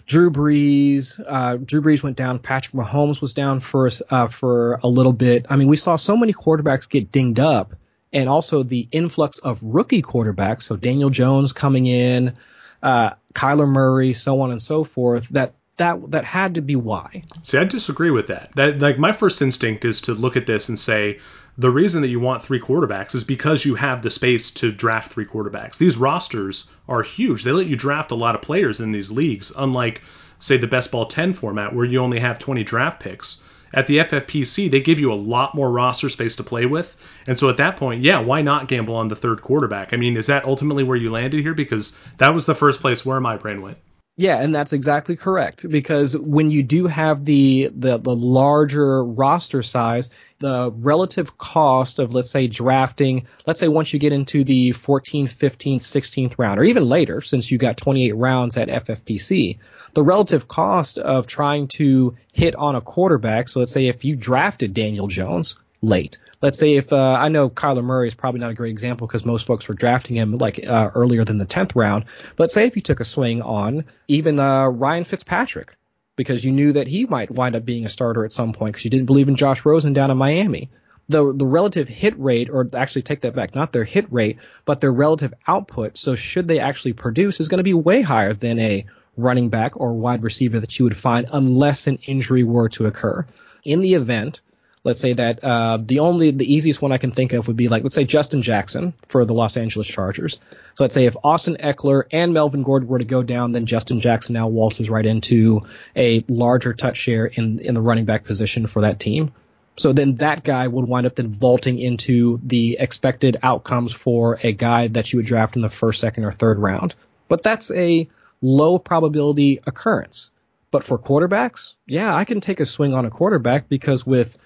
[0.06, 4.88] Drew Brees, uh, Drew Brees went down, Patrick Mahomes was down for uh, for a
[4.88, 5.46] little bit.
[5.50, 7.74] I mean, we saw so many quarterbacks get dinged up,
[8.12, 10.62] and also the influx of rookie quarterbacks.
[10.62, 12.34] So Daniel Jones coming in,
[12.82, 15.28] uh, Kyler Murray, so on and so forth.
[15.30, 17.22] That that that had to be why.
[17.42, 18.50] See, I disagree with that.
[18.56, 21.18] That like my first instinct is to look at this and say
[21.56, 25.12] the reason that you want three quarterbacks is because you have the space to draft
[25.12, 25.78] three quarterbacks.
[25.78, 27.42] These rosters are huge.
[27.42, 30.02] They let you draft a lot of players in these leagues, unlike
[30.38, 33.42] say the best ball 10 format where you only have 20 draft picks.
[33.72, 36.96] At the FFPC, they give you a lot more roster space to play with.
[37.26, 39.92] And so at that point, yeah, why not gamble on the third quarterback?
[39.92, 41.54] I mean, is that ultimately where you landed here?
[41.54, 43.78] Because that was the first place where my brain went.
[44.20, 49.62] Yeah, and that's exactly correct because when you do have the, the the larger roster
[49.62, 50.10] size,
[50.40, 55.32] the relative cost of let's say drafting, let's say once you get into the 14th,
[55.32, 59.58] 15th, 16th round or even later since you got 28 rounds at FFPC,
[59.94, 64.16] the relative cost of trying to hit on a quarterback, so let's say if you
[64.16, 68.50] drafted Daniel Jones late, let's say if uh, I know Kyler Murray is probably not
[68.50, 71.74] a great example because most folks were drafting him like uh, earlier than the tenth
[71.74, 72.04] round.
[72.36, 75.76] But say if you took a swing on even uh, Ryan Fitzpatrick
[76.16, 78.84] because you knew that he might wind up being a starter at some point because
[78.84, 80.70] you didn't believe in Josh Rosen down in Miami.
[81.08, 84.80] The the relative hit rate, or actually take that back, not their hit rate, but
[84.80, 85.96] their relative output.
[85.96, 88.84] So should they actually produce, is going to be way higher than a
[89.16, 93.26] running back or wide receiver that you would find unless an injury were to occur.
[93.64, 94.42] In the event
[94.84, 97.68] let's say that uh, the only the easiest one I can think of would be
[97.68, 100.40] like let's say Justin Jackson for the Los Angeles Chargers.
[100.74, 104.00] So let's say if Austin Ekeler and Melvin Gordon were to go down, then Justin
[104.00, 105.66] Jackson now waltzes right into
[105.96, 109.32] a larger touch share in in the running back position for that team.
[109.78, 114.52] So then that guy would wind up then vaulting into the expected outcomes for a
[114.52, 116.96] guy that you would draft in the first, second, or third round.
[117.28, 118.08] But that's a
[118.42, 120.32] low probability occurrence.
[120.70, 124.36] But for quarterbacks, yeah, I can take a swing on a quarterback because with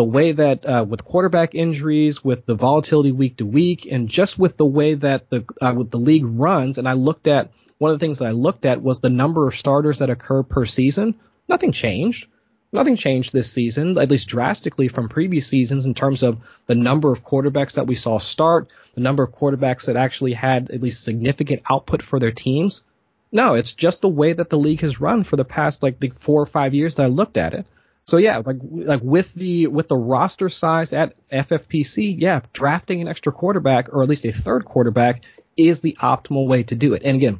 [0.00, 4.38] the way that uh, with quarterback injuries, with the volatility week to week, and just
[4.38, 7.90] with the way that the uh, with the league runs, and I looked at one
[7.90, 10.64] of the things that I looked at was the number of starters that occur per
[10.64, 11.20] season.
[11.50, 12.28] Nothing changed.
[12.72, 17.12] Nothing changed this season, at least drastically from previous seasons in terms of the number
[17.12, 21.04] of quarterbacks that we saw start, the number of quarterbacks that actually had at least
[21.04, 22.82] significant output for their teams.
[23.30, 26.08] No, it's just the way that the league has run for the past like the
[26.08, 27.66] four or five years that I looked at it.
[28.10, 33.06] So yeah, like like with the with the roster size at FFPC, yeah, drafting an
[33.06, 35.22] extra quarterback or at least a third quarterback
[35.56, 37.02] is the optimal way to do it.
[37.04, 37.38] And again,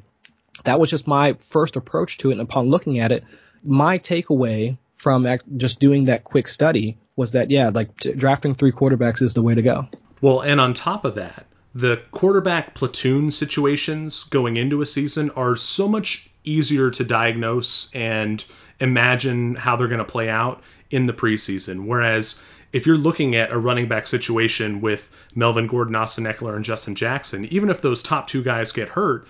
[0.62, 2.34] that was just my first approach to it.
[2.34, 3.24] And upon looking at it,
[3.64, 8.70] my takeaway from just doing that quick study was that yeah, like t- drafting three
[8.70, 9.88] quarterbacks is the way to go.
[10.20, 15.56] Well, and on top of that, the quarterback platoon situations going into a season are
[15.56, 18.44] so much easier to diagnose and
[18.80, 21.86] imagine how they're going to play out in the preseason.
[21.86, 22.40] Whereas
[22.72, 26.94] if you're looking at a running back situation with Melvin Gordon, Austin Ekeler, and Justin
[26.94, 29.26] Jackson, even if those top two guys get hurt,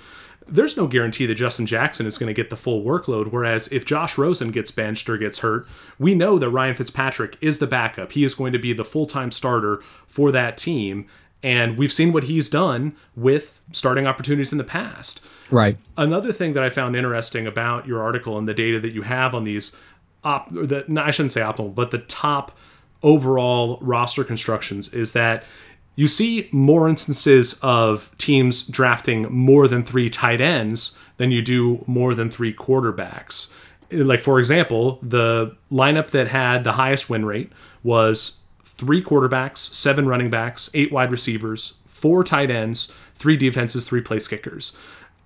[0.49, 3.31] there's no guarantee that Justin Jackson is going to get the full workload.
[3.31, 7.59] Whereas if Josh Rosen gets benched or gets hurt, we know that Ryan Fitzpatrick is
[7.59, 8.11] the backup.
[8.13, 11.07] He is going to be the full time starter for that team.
[11.43, 15.21] And we've seen what he's done with starting opportunities in the past.
[15.51, 15.79] Right.
[15.97, 19.35] Another thing that I found interesting about your article and the data that you have
[19.35, 19.75] on these,
[20.23, 22.57] op, the, no, I shouldn't say optimal, but the top
[23.03, 25.45] overall roster constructions is that
[25.97, 31.85] you see more instances of teams drafting more than three tight ends than you do
[31.87, 33.51] more than three quarterbacks.
[33.91, 37.51] Like, for example, the lineup that had the highest win rate
[37.83, 38.39] was
[38.81, 44.27] three quarterbacks, seven running backs, eight wide receivers, four tight ends, three defenses, three place
[44.27, 44.75] kickers.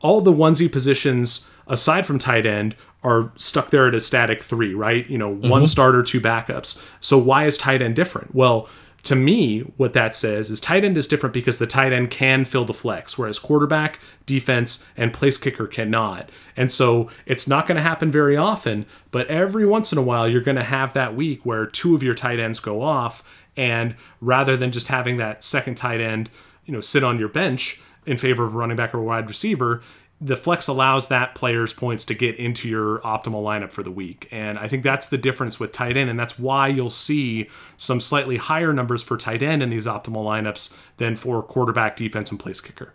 [0.00, 2.74] All the onesie positions aside from tight end
[3.04, 5.08] are stuck there at a static three, right?
[5.08, 5.48] You know, mm-hmm.
[5.48, 6.82] one starter, two backups.
[7.00, 8.34] So why is tight end different?
[8.34, 8.68] Well,
[9.04, 12.44] to me, what that says is tight end is different because the tight end can
[12.44, 16.30] fill the flex, whereas quarterback, defense, and place kicker cannot.
[16.56, 20.26] And so it's not going to happen very often, but every once in a while,
[20.26, 23.22] you're going to have that week where two of your tight ends go off,
[23.56, 26.30] and rather than just having that second tight end,
[26.64, 29.82] you know, sit on your bench in favor of running back or wide receiver,
[30.20, 34.28] the flex allows that player's points to get into your optimal lineup for the week.
[34.30, 36.08] And I think that's the difference with tight end.
[36.08, 40.24] And that's why you'll see some slightly higher numbers for tight end in these optimal
[40.24, 42.92] lineups than for quarterback, defense, and place kicker.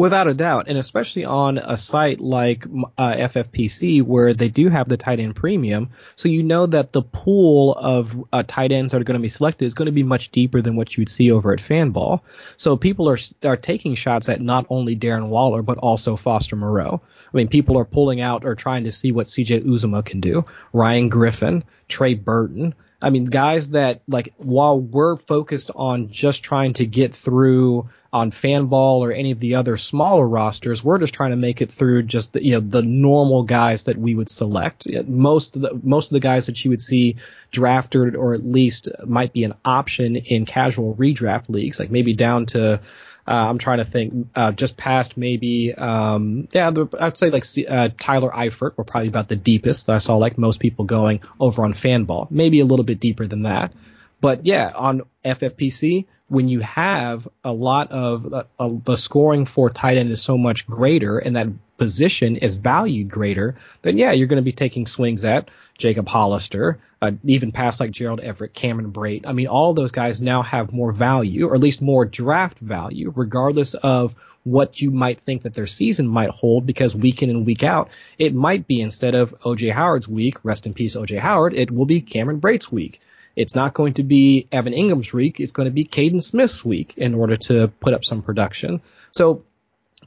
[0.00, 2.64] Without a doubt, and especially on a site like
[2.96, 7.02] uh, FFPC where they do have the tight end premium, so you know that the
[7.02, 10.02] pool of uh, tight ends that are going to be selected is going to be
[10.02, 12.22] much deeper than what you would see over at Fanball.
[12.56, 17.02] So people are are taking shots at not only Darren Waller but also Foster Moreau.
[17.02, 20.46] I mean, people are pulling out or trying to see what CJ Uzomah can do,
[20.72, 22.74] Ryan Griffin, Trey Burton.
[23.02, 28.30] I mean, guys that like while we're focused on just trying to get through on
[28.30, 30.82] Fanball or any of the other smaller rosters.
[30.82, 33.96] We're just trying to make it through just the, you know the normal guys that
[33.96, 34.86] we would select.
[35.06, 37.16] Most of the most of the guys that you would see
[37.52, 42.46] drafted or at least might be an option in casual redraft leagues, like maybe down
[42.46, 42.80] to.
[43.28, 47.44] Uh, I'm trying to think, uh, just past maybe, um, yeah, the, I'd say like
[47.68, 51.20] uh, Tyler Eifert were probably about the deepest that I saw, like most people going
[51.38, 52.28] over on Fanball.
[52.30, 53.72] Maybe a little bit deeper than that.
[54.20, 59.68] But yeah, on FFPC, when you have a lot of uh, uh, the scoring for
[59.68, 64.28] tight end is so much greater and that position is valued greater, then yeah, you're
[64.28, 68.92] going to be taking swings at Jacob Hollister, uh, even past like Gerald Everett, Cameron
[68.92, 69.26] Brate.
[69.26, 73.12] I mean, all those guys now have more value, or at least more draft value,
[73.16, 74.14] regardless of
[74.44, 77.90] what you might think that their season might hold, because week in and week out,
[78.18, 81.86] it might be instead of OJ Howard's week, rest in peace OJ Howard, it will
[81.86, 83.00] be Cameron Brate's week.
[83.36, 85.40] It's not going to be Evan Engram's week.
[85.40, 88.80] It's going to be Kaden Smith's week in order to put up some production.
[89.10, 89.44] So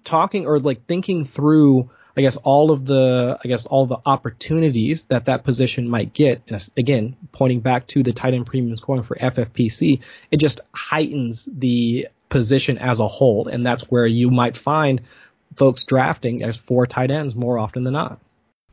[0.03, 5.05] talking or like thinking through, I guess all of the, I guess all the opportunities
[5.05, 6.43] that that position might get.
[6.47, 10.01] And again, pointing back to the tight end premium scoring for FFPC,
[10.31, 13.47] it just heightens the position as a whole.
[13.47, 15.01] And that's where you might find
[15.55, 18.19] folks drafting as four tight ends more often than not.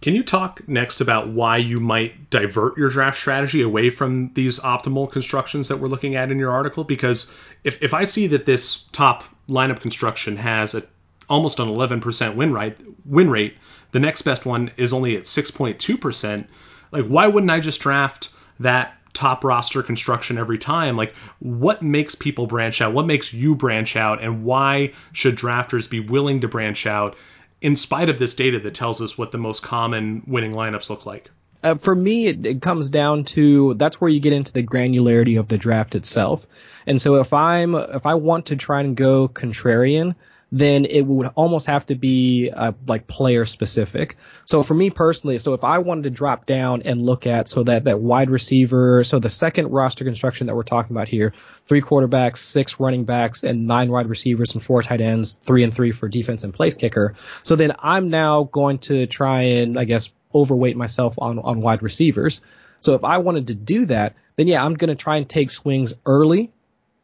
[0.00, 4.58] Can you talk next about why you might divert your draft strategy away from these
[4.58, 6.84] optimal constructions that we're looking at in your article?
[6.84, 7.30] Because
[7.64, 10.84] if, if I see that this top lineup construction has a
[11.28, 13.56] almost an 11% win rate, win rate,
[13.92, 16.46] the next best one is only at 6.2%.
[16.90, 20.96] Like, why wouldn't I just draft that top roster construction every time?
[20.96, 22.92] Like, what makes people branch out?
[22.92, 24.22] What makes you branch out?
[24.22, 27.16] And why should drafters be willing to branch out
[27.60, 31.06] in spite of this data that tells us what the most common winning lineups look
[31.06, 31.30] like.
[31.62, 35.38] Uh, for me, it, it comes down to that's where you get into the granularity
[35.38, 36.46] of the draft itself.
[36.86, 40.14] And so if I'm if I want to try and go contrarian,
[40.52, 44.16] then it would almost have to be uh, like player specific.
[44.46, 47.62] So for me personally, so if I wanted to drop down and look at so
[47.64, 51.34] that that wide receiver, so the second roster construction that we're talking about here,
[51.66, 55.74] three quarterbacks, six running backs, and nine wide receivers and four tight ends, three and
[55.74, 57.14] three for defense and place kicker.
[57.42, 61.82] So then I'm now going to try and I guess overweight myself on on wide
[61.82, 62.42] receivers.
[62.80, 65.50] So if I wanted to do that, then yeah, I'm going to try and take
[65.50, 66.50] swings early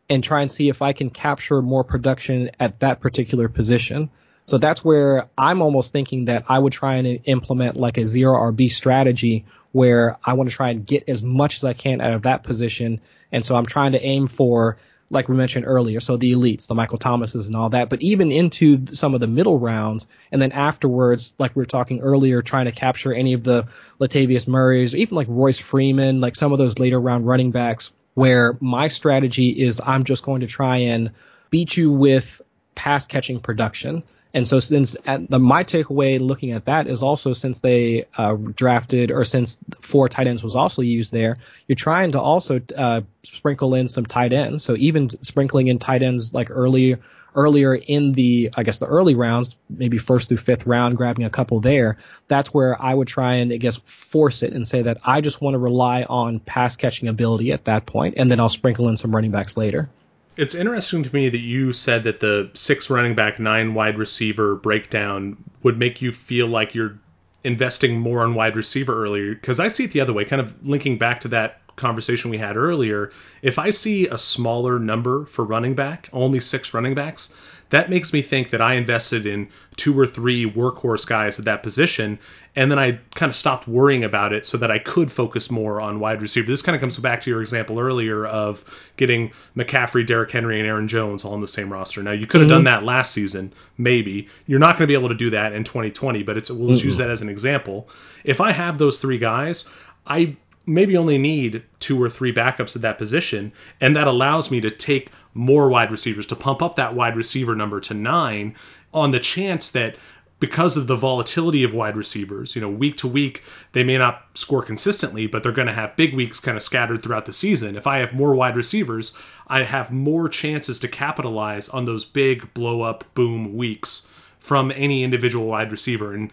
[0.08, 4.10] and try and see if I can capture more production at that particular position.
[4.46, 8.52] So that's where I'm almost thinking that I would try and implement like a zero
[8.52, 12.12] RB strategy where I want to try and get as much as I can out
[12.12, 13.00] of that position.
[13.32, 14.76] And so I'm trying to aim for,
[15.10, 18.30] like we mentioned earlier, so the elites, the Michael Thomases and all that, but even
[18.30, 20.06] into some of the middle rounds.
[20.30, 23.66] And then afterwards, like we were talking earlier, trying to capture any of the
[24.00, 27.92] Latavius Murrays, or even like Royce Freeman, like some of those later round running backs
[28.16, 31.10] where my strategy is I'm just going to try and
[31.50, 32.40] beat you with
[32.74, 34.02] pass catching production.
[34.32, 39.10] And so since the, my takeaway looking at that is also since they uh, drafted
[39.10, 41.36] or since four tight ends was also used there,
[41.68, 44.64] you're trying to also uh, sprinkle in some tight ends.
[44.64, 46.96] So even sprinkling in tight ends like early
[47.36, 51.30] earlier in the, I guess the early rounds, maybe first through fifth round, grabbing a
[51.30, 54.98] couple there, that's where I would try and, I guess, force it and say that
[55.04, 58.48] I just want to rely on pass catching ability at that point, and then I'll
[58.48, 59.88] sprinkle in some running backs later.
[60.36, 64.54] It's interesting to me that you said that the six running back, nine wide receiver
[64.54, 66.98] breakdown would make you feel like you're
[67.42, 70.66] investing more on wide receiver earlier because I see it the other way, kind of
[70.66, 73.12] linking back to that conversation we had earlier,
[73.42, 77.32] if I see a smaller number for running back, only six running backs,
[77.70, 81.62] that makes me think that I invested in two or three workhorse guys at that
[81.64, 82.20] position,
[82.54, 85.80] and then I kind of stopped worrying about it so that I could focus more
[85.80, 86.46] on wide receiver.
[86.46, 88.64] This kind of comes back to your example earlier of
[88.96, 92.02] getting McCaffrey, Derrick Henry, and Aaron Jones all on the same roster.
[92.02, 92.64] Now you could have mm-hmm.
[92.64, 94.28] done that last season, maybe.
[94.46, 96.80] You're not going to be able to do that in 2020, but it's we'll just
[96.80, 96.88] mm-hmm.
[96.88, 97.88] use that as an example.
[98.22, 99.68] If I have those three guys,
[100.06, 100.36] I
[100.66, 104.70] maybe only need two or three backups at that position, and that allows me to
[104.70, 108.56] take more wide receivers to pump up that wide receiver number to nine
[108.92, 109.96] on the chance that
[110.38, 113.42] because of the volatility of wide receivers, you know, week to week,
[113.72, 117.02] they may not score consistently, but they're going to have big weeks kind of scattered
[117.02, 117.76] throughout the season.
[117.76, 122.52] If I have more wide receivers, I have more chances to capitalize on those big
[122.52, 124.06] blow up boom weeks
[124.40, 126.12] from any individual wide receiver.
[126.12, 126.30] And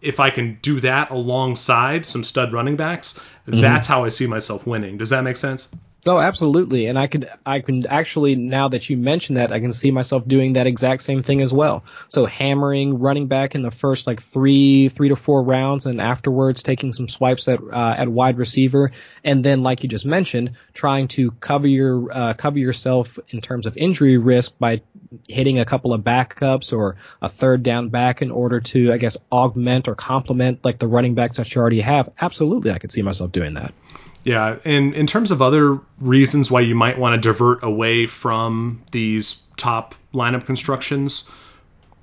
[0.00, 3.60] if I can do that alongside some stud running backs, mm-hmm.
[3.60, 4.98] that's how I see myself winning.
[4.98, 5.68] Does that make sense?
[6.06, 6.86] Oh, absolutely.
[6.86, 10.26] And I could, I can actually, now that you mention that, I can see myself
[10.26, 11.84] doing that exact same thing as well.
[12.06, 16.62] So hammering running back in the first like three, three to four rounds and afterwards
[16.62, 18.92] taking some swipes at, uh, at wide receiver.
[19.24, 23.66] And then, like you just mentioned, trying to cover your, uh, cover yourself in terms
[23.66, 24.82] of injury risk by
[25.28, 29.16] hitting a couple of backups or a third down back in order to, I guess,
[29.32, 32.08] augment or complement like the running backs that you already have.
[32.20, 32.70] Absolutely.
[32.70, 33.74] I could see myself doing that.
[34.24, 38.82] Yeah, and in terms of other reasons why you might want to divert away from
[38.90, 41.28] these top lineup constructions,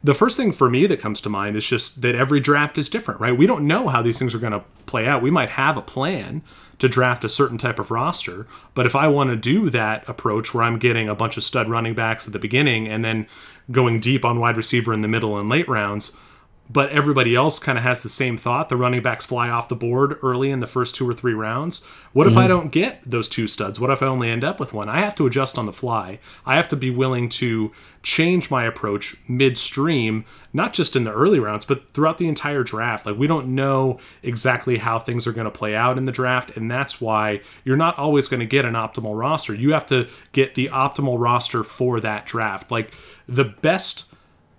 [0.03, 2.89] the first thing for me that comes to mind is just that every draft is
[2.89, 3.36] different, right?
[3.36, 5.24] We don't know how these things are going to play out.
[5.24, 6.43] We might have a plan
[6.80, 8.45] to draft a certain type of roster,
[8.76, 11.70] but if I want to do that approach where I'm getting a bunch of stud
[11.70, 13.28] running backs at the beginning and then
[13.72, 16.16] going deep on wide receiver in the middle and late rounds,
[16.70, 18.70] but everybody else kind of has the same thought.
[18.70, 21.84] The running backs fly off the board early in the first two or three rounds.
[22.11, 22.38] What mm-hmm.
[22.38, 23.80] if I don't get those two studs?
[23.80, 24.89] What if I only end up with one?
[24.89, 26.20] I have to adjust on the fly.
[26.45, 31.39] I have to be willing to change my approach midstream, not just in the early
[31.39, 33.05] rounds, but throughout the entire draft.
[33.05, 36.57] Like we don't know exactly how things are going to play out in the draft,
[36.57, 39.53] and that's why you're not always going to get an optimal roster.
[39.53, 42.72] You have to get the optimal roster for that draft.
[42.72, 42.95] Like
[43.28, 44.05] the best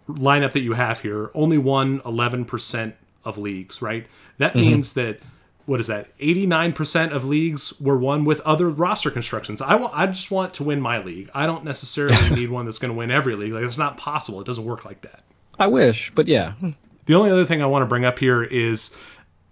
[0.09, 2.94] lineup that you have here only won 11%
[3.24, 4.07] of leagues, right?
[4.38, 4.61] That mm-hmm.
[4.61, 5.20] means that
[5.66, 6.16] what is that?
[6.18, 9.61] 89% of leagues were won with other roster constructions.
[9.61, 11.30] I want I just want to win my league.
[11.34, 13.52] I don't necessarily need one that's going to win every league.
[13.52, 14.40] Like it's not possible.
[14.40, 15.22] It doesn't work like that.
[15.59, 16.52] I wish, but yeah.
[17.07, 18.94] The only other thing I want to bring up here is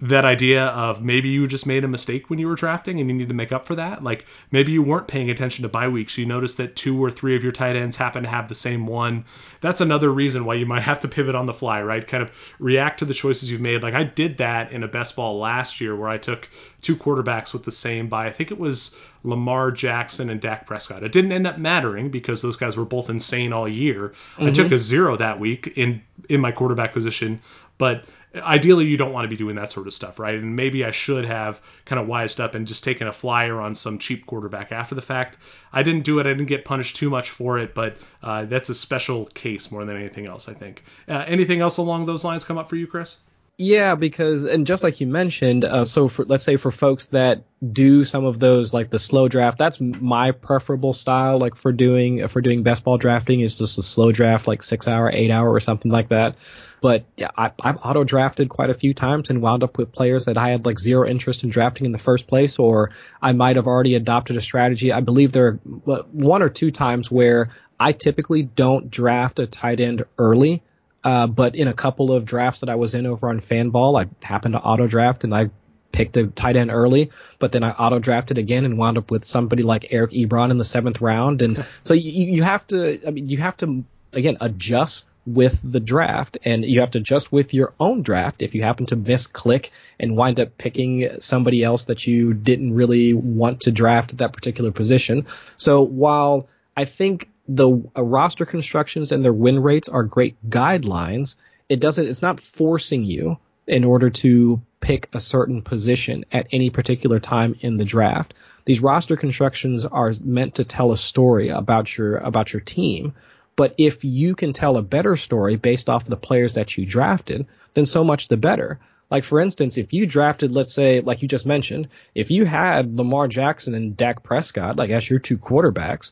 [0.00, 3.16] that idea of maybe you just made a mistake when you were drafting and you
[3.16, 4.02] need to make up for that.
[4.02, 6.18] Like maybe you weren't paying attention to bye weeks.
[6.18, 8.86] You noticed that two or three of your tight ends happen to have the same
[8.86, 9.24] one.
[9.60, 12.06] That's another reason why you might have to pivot on the fly, right?
[12.06, 13.82] Kind of react to the choices you've made.
[13.82, 17.52] Like I did that in a best ball last year where I took two quarterbacks
[17.52, 18.26] with the same bye.
[18.26, 21.04] I think it was Lamar Jackson and Dak Prescott.
[21.04, 24.08] It didn't end up mattering because those guys were both insane all year.
[24.36, 24.46] Mm-hmm.
[24.46, 27.40] I took a zero that week in in my quarterback position,
[27.78, 28.04] but
[28.36, 30.34] ideally you don't want to be doing that sort of stuff, right?
[30.34, 33.74] And maybe I should have kind of wised up and just taken a flyer on
[33.74, 35.38] some cheap quarterback after the fact.
[35.72, 36.26] I didn't do it.
[36.26, 39.84] I didn't get punished too much for it, but uh, that's a special case more
[39.84, 40.82] than anything else, I think.
[41.08, 43.16] Uh, anything else along those lines come up for you, Chris?
[43.56, 47.44] Yeah, because and just like you mentioned, uh, so for let's say for folks that
[47.64, 51.38] do some of those like the slow draft, that's my preferable style.
[51.38, 54.88] Like for doing for doing best ball drafting is just a slow draft, like six
[54.88, 56.34] hour, eight hour, or something like that.
[56.80, 60.24] But yeah, I, I've auto drafted quite a few times and wound up with players
[60.24, 62.90] that I had like zero interest in drafting in the first place, or
[63.22, 64.90] I might have already adopted a strategy.
[64.90, 69.78] I believe there are one or two times where I typically don't draft a tight
[69.78, 70.64] end early
[71.04, 74.08] uh, but in a couple of drafts that I was in over on Fanball, I
[74.26, 75.50] happened to auto draft and I
[75.92, 79.24] picked a tight end early, but then I auto drafted again and wound up with
[79.24, 81.42] somebody like Eric Ebron in the seventh round.
[81.42, 85.80] And so you, you have to, I mean, you have to again adjust with the
[85.80, 89.70] draft and you have to adjust with your own draft if you happen to misclick
[89.98, 94.32] and wind up picking somebody else that you didn't really want to draft at that
[94.32, 95.26] particular position.
[95.56, 101.36] So while I think the uh, roster constructions and their win rates are great guidelines.
[101.68, 102.08] It doesn't.
[102.08, 107.56] It's not forcing you in order to pick a certain position at any particular time
[107.60, 108.34] in the draft.
[108.66, 113.14] These roster constructions are meant to tell a story about your about your team.
[113.56, 116.84] But if you can tell a better story based off of the players that you
[116.84, 118.80] drafted, then so much the better.
[119.10, 122.96] Like for instance, if you drafted, let's say, like you just mentioned, if you had
[122.96, 126.10] Lamar Jackson and Dak Prescott like as your two quarterbacks,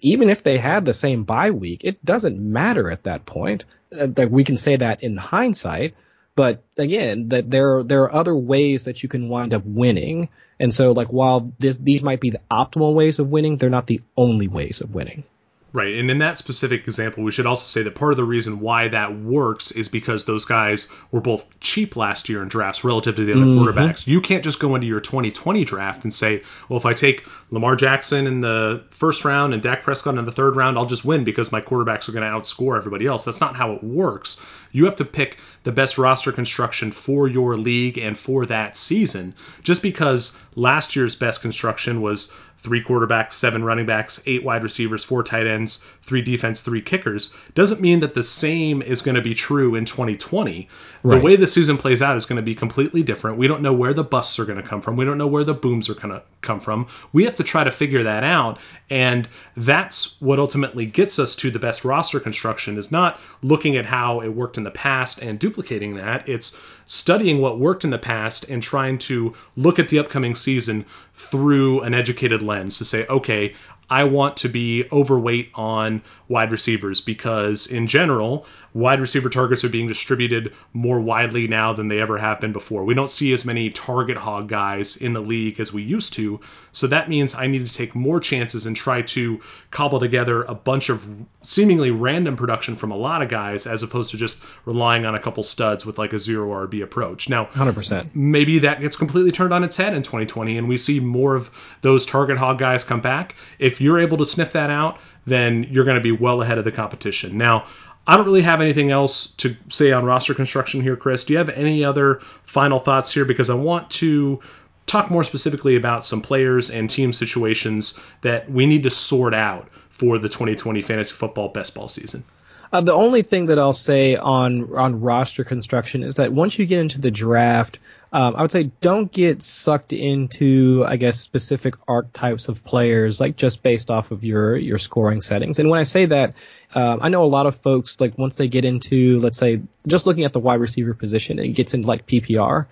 [0.00, 3.64] even if they had the same bye week, it doesn't matter at that point.
[3.90, 5.94] Uh, that we can say that in hindsight,
[6.36, 10.28] but again, that there there are other ways that you can wind up winning.
[10.60, 13.86] And so, like while this these might be the optimal ways of winning, they're not
[13.86, 15.24] the only ways of winning.
[15.70, 15.96] Right.
[15.96, 18.88] And in that specific example, we should also say that part of the reason why
[18.88, 23.24] that works is because those guys were both cheap last year in drafts relative to
[23.26, 23.62] the other mm-hmm.
[23.62, 24.06] quarterbacks.
[24.06, 27.76] You can't just go into your 2020 draft and say, well, if I take Lamar
[27.76, 31.24] Jackson in the first round and Dak Prescott in the third round, I'll just win
[31.24, 33.26] because my quarterbacks are going to outscore everybody else.
[33.26, 34.40] That's not how it works.
[34.72, 39.34] You have to pick the best roster construction for your league and for that season.
[39.62, 45.04] Just because last year's best construction was three quarterbacks, seven running backs, eight wide receivers,
[45.04, 49.22] four tight ends, three defense, three kickers, doesn't mean that the same is going to
[49.22, 50.68] be true in 2020.
[51.02, 51.18] Right.
[51.18, 53.38] The way the season plays out is going to be completely different.
[53.38, 54.96] We don't know where the busts are going to come from.
[54.96, 56.88] We don't know where the booms are going to come from.
[57.12, 58.58] We have to try to figure that out.
[58.90, 63.86] And that's what ultimately gets us to the best roster construction is not looking at
[63.86, 66.28] how it worked in the past and duplicating that.
[66.28, 70.86] It's studying what worked in the past and trying to look at the upcoming season
[71.18, 73.54] through an educated lens to say, okay,
[73.90, 79.70] I want to be overweight on wide receivers because, in general, wide receiver targets are
[79.70, 82.84] being distributed more widely now than they ever have been before.
[82.84, 86.40] We don't see as many target hog guys in the league as we used to.
[86.72, 90.54] So that means I need to take more chances and try to cobble together a
[90.54, 91.06] bunch of
[91.42, 95.20] seemingly random production from a lot of guys as opposed to just relying on a
[95.20, 97.28] couple studs with like a zero RB approach.
[97.28, 98.14] Now, 100%.
[98.14, 101.50] Maybe that gets completely turned on its head in 2020 and we see more of
[101.80, 103.34] those target hog guys come back.
[103.58, 106.64] If you're able to sniff that out, then you're going to be well ahead of
[106.64, 107.38] the competition.
[107.38, 107.66] Now,
[108.06, 111.26] I don't really have anything else to say on roster construction here, Chris.
[111.26, 113.26] Do you have any other final thoughts here?
[113.26, 114.40] Because I want to
[114.86, 119.68] talk more specifically about some players and team situations that we need to sort out
[119.90, 122.24] for the 2020 fantasy football best ball season.
[122.72, 126.66] Uh, the only thing that I'll say on on roster construction is that once you
[126.66, 127.78] get into the draft,
[128.12, 133.36] um, I would say don't get sucked into, I guess, specific archetypes of players, like
[133.36, 135.58] just based off of your your scoring settings.
[135.58, 136.34] And when I say that,
[136.74, 140.06] um, I know a lot of folks like once they get into, let's say, just
[140.06, 142.66] looking at the wide receiver position, it gets into like PPR.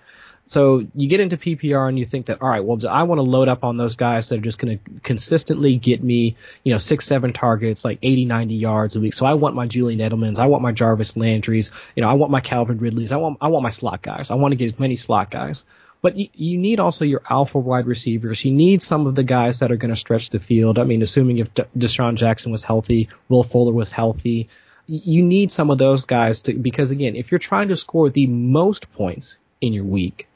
[0.47, 3.23] So you get into PPR and you think that, all right, well, I want to
[3.23, 6.77] load up on those guys that are just going to consistently get me, you know,
[6.77, 9.13] six, seven targets, like 80, 90 yards a week.
[9.13, 10.39] So I want my Julian Edelmans.
[10.39, 11.71] I want my Jarvis Landry's.
[11.95, 13.11] You know, I want my Calvin Ridley's.
[13.11, 14.31] I want, I want my slot guys.
[14.31, 15.65] I want to get as many slot guys.
[16.01, 18.45] But you, need also your alpha wide receivers.
[18.45, 20.79] You need some of the guys that are going to stretch the field.
[20.79, 24.47] I mean, assuming if De- DeSean Jackson was healthy, Will Fuller was healthy,
[24.85, 28.27] you need some of those guys to, because again, if you're trying to score the
[28.27, 30.27] most points in your week,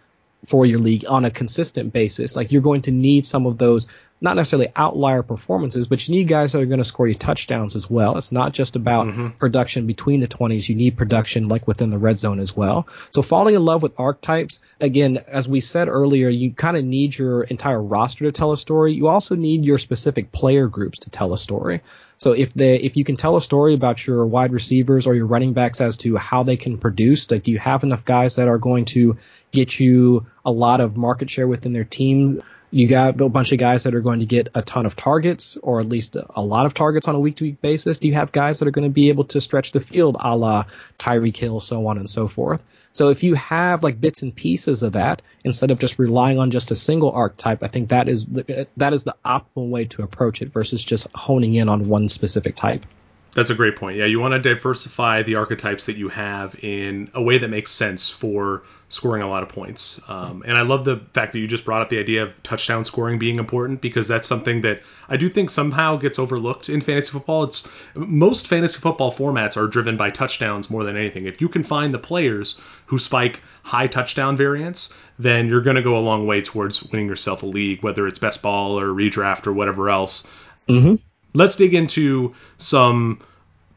[0.46, 2.36] for your league on a consistent basis.
[2.36, 3.88] Like you're going to need some of those
[4.24, 7.76] not necessarily outlier performances, but you need guys that are going to score you touchdowns
[7.76, 8.18] as well.
[8.18, 9.30] It's not just about mm-hmm.
[9.30, 10.70] production between the 20s.
[10.70, 12.88] You need production like within the red zone as well.
[13.10, 17.18] So falling in love with archetypes, again, as we said earlier, you kind of need
[17.18, 18.94] your entire roster to tell a story.
[18.94, 21.82] You also need your specific player groups to tell a story.
[22.18, 25.26] So if they if you can tell a story about your wide receivers or your
[25.26, 28.48] running backs as to how they can produce, like do you have enough guys that
[28.48, 29.18] are going to
[29.52, 33.60] get you a lot of market share within their team you got a bunch of
[33.60, 36.66] guys that are going to get a ton of targets or at least a lot
[36.66, 38.00] of targets on a week to week basis?
[38.00, 40.36] Do you have guys that are going to be able to stretch the field a
[40.36, 40.64] la
[40.98, 42.64] Tyreek Hill, so on and so forth?
[42.94, 46.50] So if you have like bits and pieces of that instead of just relying on
[46.52, 50.04] just a single archetype, I think that is the, that is the optimal way to
[50.04, 52.86] approach it versus just honing in on one specific type.
[53.34, 53.98] That's a great point.
[53.98, 57.72] Yeah, you want to diversify the archetypes that you have in a way that makes
[57.72, 60.02] sense for scoring a lot of points.
[60.10, 62.84] Um, and I love the fact that you just brought up the idea of touchdown
[62.84, 67.10] scoring being important because that's something that I do think somehow gets overlooked in fantasy
[67.10, 67.46] football.
[67.46, 67.66] It's
[67.96, 71.26] most fantasy football formats are driven by touchdowns more than anything.
[71.26, 75.82] If you can find the players who spike high touchdown variance, then you're going to
[75.82, 79.48] go a long way towards winning yourself a league, whether it's best ball or redraft
[79.48, 80.28] or whatever else.
[80.68, 80.96] Mm-hmm
[81.34, 83.20] let's dig into some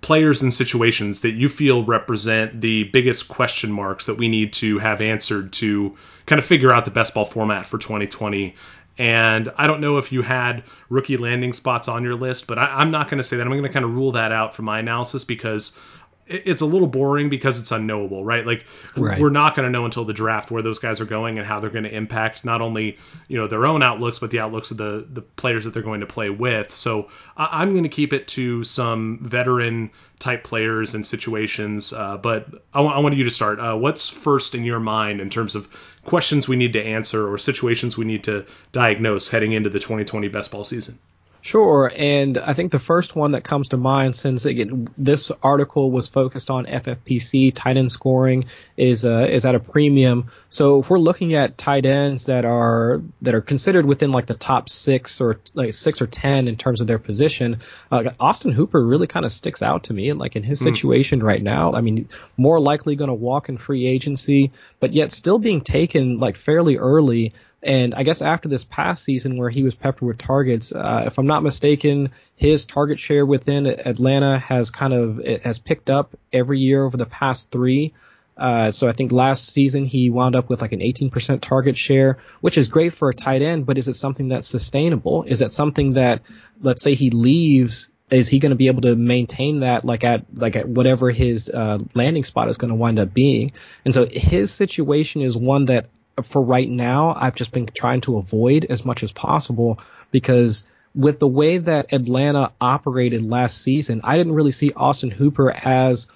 [0.01, 4.79] players and situations that you feel represent the biggest question marks that we need to
[4.79, 5.97] have answered to
[6.27, 8.55] kind of figure out the best ball format for 2020.
[8.99, 12.83] And I don't know if you had rookie landing spots on your list, but I,
[12.83, 13.43] am not going to say that.
[13.43, 15.79] I'm going to kind of rule that out from my analysis because
[16.27, 18.47] it's a little boring because it's unknowable, right?
[18.47, 18.65] Like
[18.97, 19.21] right.
[19.21, 21.61] we're not going to know until the draft where those guys are going and how
[21.61, 22.99] they're going to impact not only
[23.29, 26.01] you know their own outlooks but the outlooks of the the players that they're going
[26.01, 26.73] to play with.
[26.73, 31.93] So I, am going to keep it to some veteran type players and situations.
[31.93, 33.61] Uh, but I, w- I want you to start.
[33.61, 35.69] Uh, what's first in your mind in terms of
[36.05, 40.29] questions we need to answer or situations we need to diagnose heading into the 2020
[40.29, 40.99] best ball season?
[41.45, 45.91] Sure, and I think the first one that comes to mind, since again, this article
[45.91, 48.45] was focused on FFPC tight end scoring,
[48.79, 50.31] is uh, is at a premium.
[50.49, 54.33] So if we're looking at tight ends that are that are considered within like the
[54.33, 57.61] top six or like six or ten in terms of their position,
[57.93, 60.09] uh, Austin Hooper really kind of sticks out to me.
[60.09, 60.65] And Like in his mm.
[60.65, 65.13] situation right now, I mean, more likely going to walk in free agency, but yet
[65.13, 67.33] still being taken like fairly early
[67.65, 71.19] and I guess after this past season where he was peppered with targets, uh, if
[71.19, 76.61] I'm not mistaken, his target share within Atlanta has kind of has picked up every
[76.61, 77.95] year over the past three.
[78.37, 82.19] Uh, so I think last season he wound up with like an 18% target share,
[82.41, 85.23] which is great for a tight end, but is it something that's sustainable?
[85.23, 86.23] Is it something that,
[86.61, 90.25] let's say he leaves, is he going to be able to maintain that like at
[90.35, 93.51] like at whatever his uh, landing spot is going to wind up being?
[93.85, 95.87] And so his situation is one that
[96.23, 99.79] for right now, I've just been trying to avoid as much as possible
[100.11, 105.51] because with the way that Atlanta operated last season, I didn't really see Austin Hooper
[105.51, 106.07] as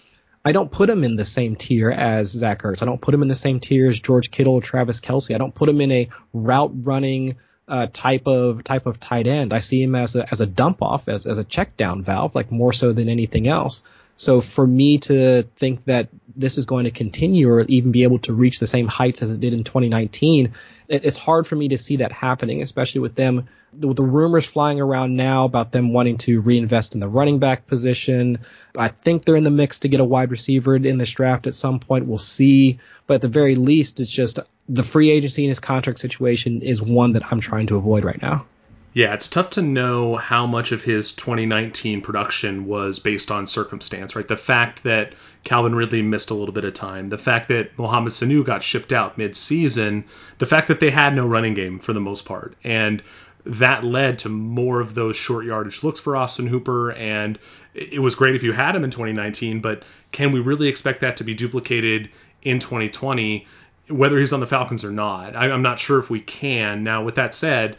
[0.45, 2.83] I don't put him in the same tier as Zach Ertz.
[2.83, 5.35] I don't put him in the same tier as George Kittle or Travis Kelce.
[5.35, 7.37] I don't put him in a route running
[7.67, 9.53] uh, type of type of tight end.
[9.53, 12.35] I see him as a as a dump off, as as a check down valve,
[12.35, 13.83] like more so than anything else.
[14.19, 18.19] So for me to think that this is going to continue or even be able
[18.21, 20.55] to reach the same heights as it did in 2019,
[20.89, 24.45] it, it's hard for me to see that happening, especially with them, with the rumors
[24.45, 28.39] flying around now about them wanting to reinvest in the running back position.
[28.77, 31.55] I think they're in the mix to get a wide receiver in this draft at
[31.55, 32.07] some point.
[32.07, 32.81] We'll see.
[33.07, 36.83] But at the very least, it's just the free agency and his contract situation is
[36.83, 38.47] one that I'm trying to avoid right now.
[38.95, 44.17] Yeah, it's tough to know how much of his 2019 production was based on circumstance,
[44.17, 44.27] right?
[44.27, 45.13] The fact that
[45.45, 48.93] Calvin Ridley missed a little bit of time, the fact that Mohamed Sanu got shipped
[48.93, 50.05] out mid-season,
[50.39, 53.03] the fact that they had no running game for the most part, and
[53.45, 56.93] that led to more of those short yardage looks for Austin Hooper.
[56.93, 57.39] And
[57.75, 61.19] it was great if you had him in 2019, but can we really expect that
[61.19, 62.11] to be duplicated
[62.43, 63.47] in 2020?
[63.89, 66.85] Whether he's on the Falcons or not, I'm not sure if we can.
[66.85, 67.79] Now, with that said,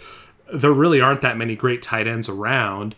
[0.54, 2.96] there really aren't that many great tight ends around.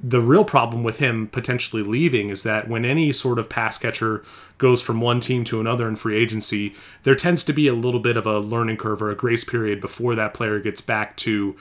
[0.00, 4.24] The real problem with him potentially leaving is that when any sort of pass catcher
[4.58, 8.00] goes from one team to another in free agency, there tends to be a little
[8.00, 11.56] bit of a learning curve or a grace period before that player gets back to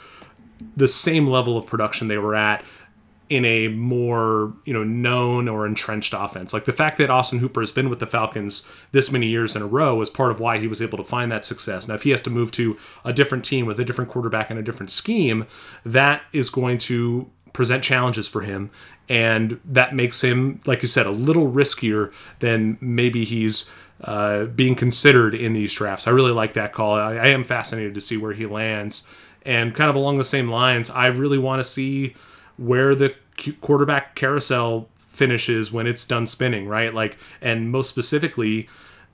[0.76, 2.64] the same level of production they were at
[3.30, 6.54] in a more you know known or entrenched offense.
[6.54, 9.62] Like the fact that Austin Hooper has been with the Falcons this many years in
[9.62, 11.88] a row is part of why he was able to find that success.
[11.88, 14.60] Now, if he has to move to a different team with a different quarterback and
[14.60, 15.48] a different scheme,
[15.86, 18.70] that is going to present challenges for him,
[19.08, 23.70] and that makes him, like you said, a little riskier than maybe he's.
[24.04, 26.06] Uh, being considered in these drafts.
[26.06, 26.96] I really like that call.
[26.96, 29.08] I, I am fascinated to see where he lands
[29.46, 32.16] And kind of along the same lines, I really want to see
[32.58, 33.14] where the
[33.62, 36.94] quarterback carousel finishes when it's done spinning, right?
[36.94, 38.70] Like, and most specifically,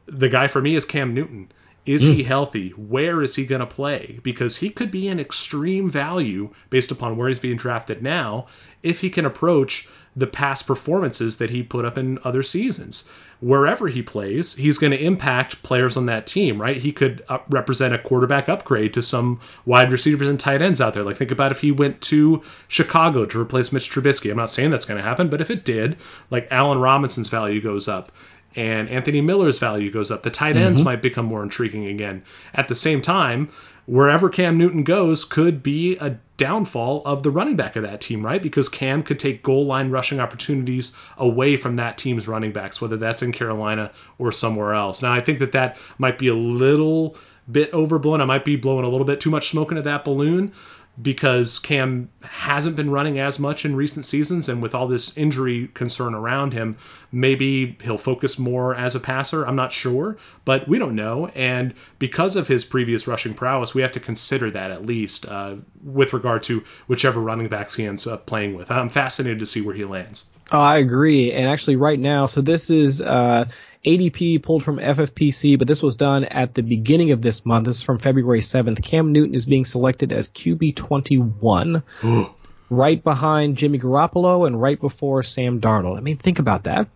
[0.06, 1.52] the guy for me is Cam Newton.
[1.86, 2.16] Is mm.
[2.16, 2.70] he healthy?
[2.70, 4.20] Where is he going to play?
[4.22, 8.48] Because he could be an extreme value based upon where he's being drafted now
[8.84, 13.06] if he can approach the past performances that he put up in other seasons.
[13.42, 16.78] Wherever he plays, he's going to impact players on that team, right?
[16.78, 20.94] He could uh, represent a quarterback upgrade to some wide receivers and tight ends out
[20.94, 21.04] there.
[21.04, 24.30] Like, think about if he went to Chicago to replace Mitch Trubisky.
[24.30, 25.98] I'm not saying that's going to happen, but if it did,
[26.30, 28.12] like, Allen Robinson's value goes up
[28.56, 30.24] and Anthony Miller's value goes up.
[30.24, 30.86] The tight ends mm-hmm.
[30.86, 32.24] might become more intriguing again.
[32.54, 33.50] At the same time,
[33.86, 38.26] wherever Cam Newton goes could be a downfall of the running back of that team,
[38.26, 38.42] right?
[38.42, 42.98] Because Cam could take goal line rushing opportunities away from that team's running backs, whether
[42.98, 45.02] that's in Carolina or somewhere else.
[45.02, 47.16] Now, I think that that might be a little
[47.52, 48.22] bit overblown.
[48.22, 50.54] I might be blowing a little bit too much smoke into that balloon,
[51.02, 55.70] because Cam hasn't been running as much in recent seasons, and with all this injury
[55.74, 56.78] concern around him,
[57.12, 59.46] maybe he'll focus more as a passer.
[59.46, 61.28] I'm not sure, but we don't know.
[61.28, 65.56] And because of his previous rushing prowess, we have to consider that at least uh,
[65.84, 68.70] with regard to whichever running backs he ends up playing with.
[68.72, 70.26] I'm fascinated to see where he lands.
[70.52, 71.32] Oh, I agree.
[71.32, 73.02] And actually, right now, so this is.
[73.02, 73.46] Uh,
[73.86, 77.66] ADP pulled from FFPC, but this was done at the beginning of this month.
[77.66, 78.84] This is from February 7th.
[78.84, 81.84] Cam Newton is being selected as QB 21,
[82.70, 85.98] right behind Jimmy Garoppolo and right before Sam Darnold.
[85.98, 86.88] I mean, think about that.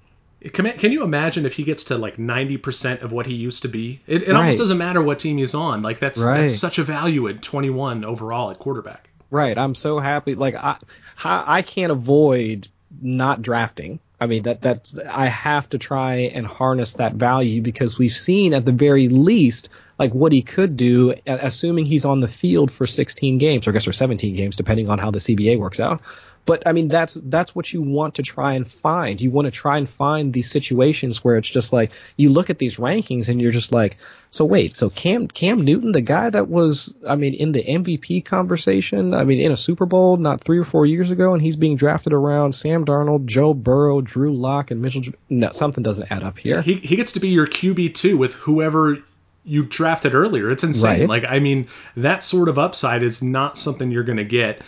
[0.54, 4.00] Can, you imagine if he gets to like 90% of what he used to be?
[4.06, 4.36] It, it right.
[4.36, 5.82] almost doesn't matter what team he's on.
[5.82, 6.42] Like that's right.
[6.42, 9.10] that's such a value at 21 overall at quarterback.
[9.32, 9.58] Right.
[9.58, 10.36] I'm so happy.
[10.36, 10.78] Like I,
[11.24, 12.68] I can't avoid
[13.02, 17.98] not drafting I mean that that's I have to try and harness that value because
[17.98, 22.28] we've seen at the very least like what he could do, assuming he's on the
[22.28, 25.58] field for 16 games, or I guess for 17 games, depending on how the CBA
[25.58, 26.02] works out.
[26.46, 29.20] But I mean, that's that's what you want to try and find.
[29.20, 32.60] You want to try and find these situations where it's just like you look at
[32.60, 33.98] these rankings and you're just like,
[34.30, 38.26] so wait, so Cam Cam Newton, the guy that was, I mean, in the MVP
[38.26, 41.56] conversation, I mean, in a Super Bowl not three or four years ago, and he's
[41.56, 45.02] being drafted around Sam Darnold, Joe Burrow, Drew Lock, and Mitchell.
[45.30, 46.62] No, something doesn't add up here.
[46.62, 49.00] He he gets to be your QB two with whoever
[49.44, 50.52] you drafted earlier.
[50.52, 51.02] It's insane.
[51.02, 51.10] Right.
[51.10, 54.62] Like I mean, that sort of upside is not something you're going to get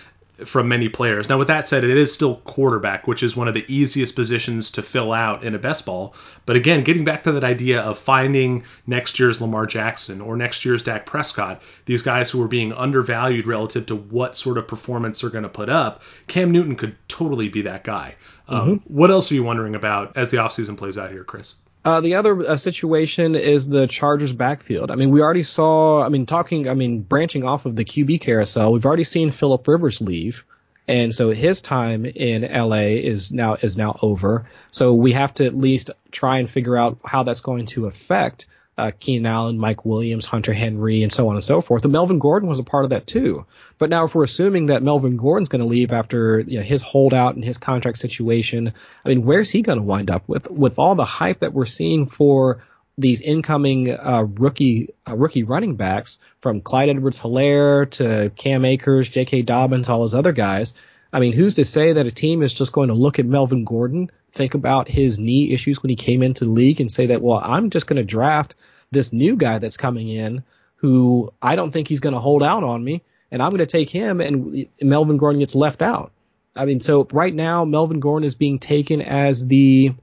[0.45, 1.29] from many players.
[1.29, 4.71] Now, with that said, it is still quarterback, which is one of the easiest positions
[4.71, 6.13] to fill out in a best ball.
[6.45, 10.65] But again, getting back to that idea of finding next year's Lamar Jackson or next
[10.65, 15.21] year's Dak Prescott, these guys who are being undervalued relative to what sort of performance
[15.21, 18.15] they're going to put up, Cam Newton could totally be that guy.
[18.47, 18.93] Um, mm-hmm.
[18.93, 21.55] what else are you wondering about as the offseason plays out here, Chris?
[21.87, 24.91] Uh, the other uh, situation is the Chargers backfield.
[24.91, 28.19] I mean, we already saw, I mean, talking, I mean, branching off of the QB
[28.19, 30.43] carousel, we've already seen Philip Rivers leave.
[30.89, 34.49] And so his time in LA is now is now over.
[34.69, 38.47] So we have to at least try and figure out how that's going to affect
[38.77, 41.83] uh, Keenan Allen, Mike Williams, Hunter Henry, and so on and so forth.
[41.83, 43.45] And Melvin Gordon was a part of that too.
[43.77, 46.81] But now, if we're assuming that Melvin Gordon's going to leave after you know, his
[46.81, 48.73] holdout and his contract situation,
[49.03, 51.65] I mean, where's he going to wind up with with all the hype that we're
[51.65, 52.63] seeing for
[52.99, 59.43] these incoming uh, rookie uh, rookie running backs from Clyde Edwards-Helaire to Cam Akers, J.K.
[59.43, 60.73] Dobbins, all those other guys?
[61.11, 63.63] I mean, who's to say that a team is just going to look at Melvin
[63.63, 67.21] Gordon, think about his knee issues when he came into the league, and say that,
[67.21, 68.55] well, I'm just going to draft
[68.91, 70.43] this new guy that's coming in
[70.77, 73.65] who I don't think he's going to hold out on me, and I'm going to
[73.65, 76.11] take him, and Melvin Gordon gets left out.
[76.55, 79.93] I mean, so right now, Melvin Gordon is being taken as the,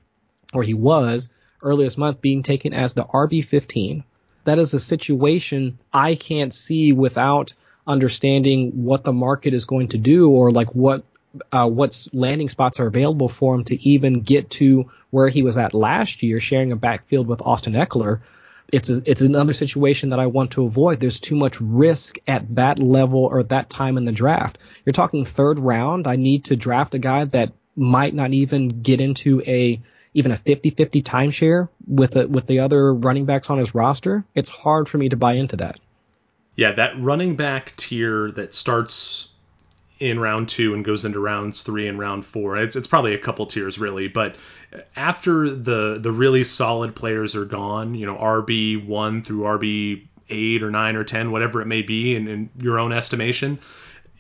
[0.53, 1.31] or he was
[1.63, 4.05] earlier this month being taken as the RB15.
[4.45, 7.55] That is a situation I can't see without
[7.87, 11.05] understanding what the market is going to do or like what
[11.53, 15.57] uh, what landing spots are available for him to even get to where he was
[15.57, 18.21] at last year, sharing a backfield with Austin Ekeler.
[18.73, 21.01] It's a, it's another situation that I want to avoid.
[21.01, 24.59] There's too much risk at that level or that time in the draft.
[24.85, 26.07] You're talking third round.
[26.07, 29.81] I need to draft a guy that might not even get into a
[30.17, 34.25] even a 50-50 timeshare with a, with the other running backs on his roster.
[34.33, 35.81] It's hard for me to buy into that.
[36.55, 39.29] Yeah, that running back tier that starts
[40.01, 42.57] in round two and goes into rounds three and round four.
[42.57, 44.37] It's it's probably a couple tiers really, but
[44.97, 50.63] after the the really solid players are gone, you know RB one through RB eight
[50.63, 53.59] or nine or ten, whatever it may be, in, in your own estimation,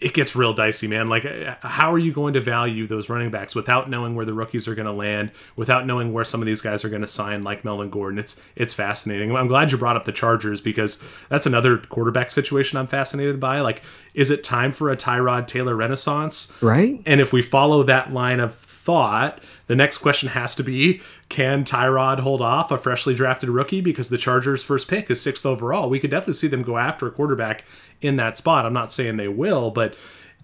[0.04, 1.08] it gets real dicey, man.
[1.08, 1.24] Like,
[1.62, 4.74] how are you going to value those running backs without knowing where the rookies are
[4.74, 7.64] going to land, without knowing where some of these guys are going to sign, like
[7.64, 8.18] Melvin Gordon?
[8.18, 9.34] It's it's fascinating.
[9.34, 13.62] I'm glad you brought up the Chargers because that's another quarterback situation I'm fascinated by.
[13.62, 13.82] Like,
[14.12, 16.52] is it time for a Tyrod Taylor renaissance?
[16.60, 17.00] Right.
[17.06, 18.52] And if we follow that line of
[18.84, 23.80] thought, the next question has to be can Tyrod hold off a freshly drafted rookie
[23.80, 25.88] because the Chargers' first pick is sixth overall?
[25.88, 27.64] We could definitely see them go after a quarterback
[28.02, 28.66] in that spot.
[28.66, 29.96] I'm not saying they will, but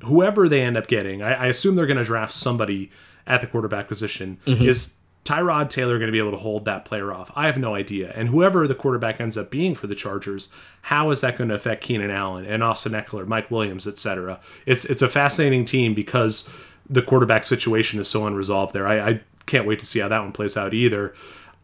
[0.02, 2.90] whoever they end up getting, I, I assume they're going to draft somebody
[3.26, 4.38] at the quarterback position.
[4.46, 4.64] Mm-hmm.
[4.64, 7.30] Is Tyrod Taylor going to be able to hold that player off?
[7.36, 8.10] I have no idea.
[8.14, 10.48] And whoever the quarterback ends up being for the Chargers,
[10.80, 14.40] how is that going to affect Keenan Allen and Austin Ekeler, Mike Williams, etc.?
[14.64, 16.48] It's it's a fascinating team because
[16.90, 18.86] the quarterback situation is so unresolved there.
[18.86, 21.14] I, I can't wait to see how that one plays out either.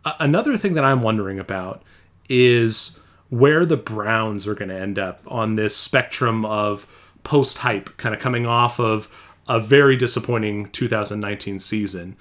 [0.04, 1.82] Another thing that I'm wondering about
[2.28, 2.98] is
[3.28, 6.86] where the Browns are going to end up on this spectrum of
[7.24, 9.08] post hype, kind of coming off of
[9.48, 12.16] a very disappointing 2019 season.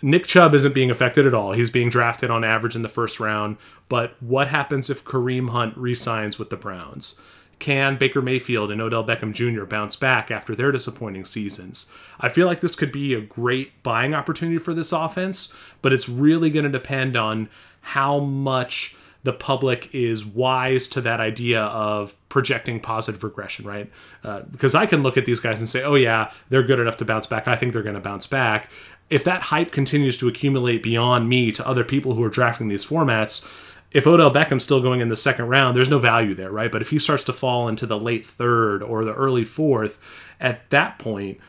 [0.00, 1.52] Nick Chubb isn't being affected at all.
[1.52, 3.56] He's being drafted on average in the first round.
[3.88, 7.16] But what happens if Kareem Hunt resigns with the Browns?
[7.62, 9.64] Can Baker Mayfield and Odell Beckham Jr.
[9.64, 11.88] bounce back after their disappointing seasons?
[12.18, 16.08] I feel like this could be a great buying opportunity for this offense, but it's
[16.08, 17.48] really going to depend on
[17.80, 23.88] how much the public is wise to that idea of projecting positive regression, right?
[24.24, 26.96] Uh, because I can look at these guys and say, oh, yeah, they're good enough
[26.96, 27.46] to bounce back.
[27.46, 28.70] I think they're going to bounce back.
[29.08, 32.84] If that hype continues to accumulate beyond me to other people who are drafting these
[32.84, 33.46] formats,
[33.92, 36.72] if Odell Beckham's still going in the second round, there's no value there, right?
[36.72, 39.98] But if he starts to fall into the late third or the early fourth,
[40.40, 41.40] at that point,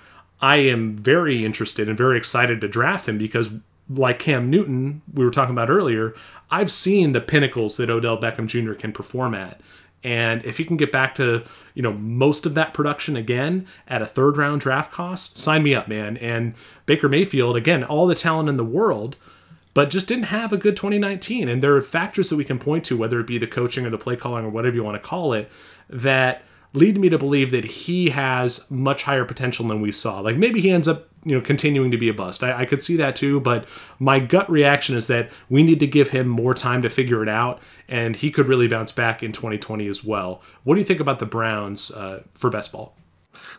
[0.41, 3.49] I am very interested and very excited to draft him because,
[3.89, 6.15] like Cam Newton, we were talking about earlier,
[6.51, 8.73] I've seen the pinnacles that Odell Beckham Jr.
[8.73, 9.61] can perform at.
[10.03, 14.01] And if he can get back to, you know, most of that production again at
[14.01, 16.17] a third round draft cost, sign me up, man.
[16.17, 19.15] And Baker Mayfield, again, all the talent in the world–
[19.73, 21.49] but just didn't have a good 2019.
[21.49, 23.89] And there are factors that we can point to, whether it be the coaching or
[23.89, 25.49] the play calling or whatever you want to call it,
[25.89, 26.43] that
[26.73, 30.19] lead me to believe that he has much higher potential than we saw.
[30.19, 32.43] Like maybe he ends up, you know, continuing to be a bust.
[32.43, 33.67] I, I, could see that too, but
[33.99, 37.29] my gut reaction is that we need to give him more time to figure it
[37.29, 40.41] out, and he could really bounce back in 2020 as well.
[40.63, 42.95] What do you think about the Browns uh, for best ball?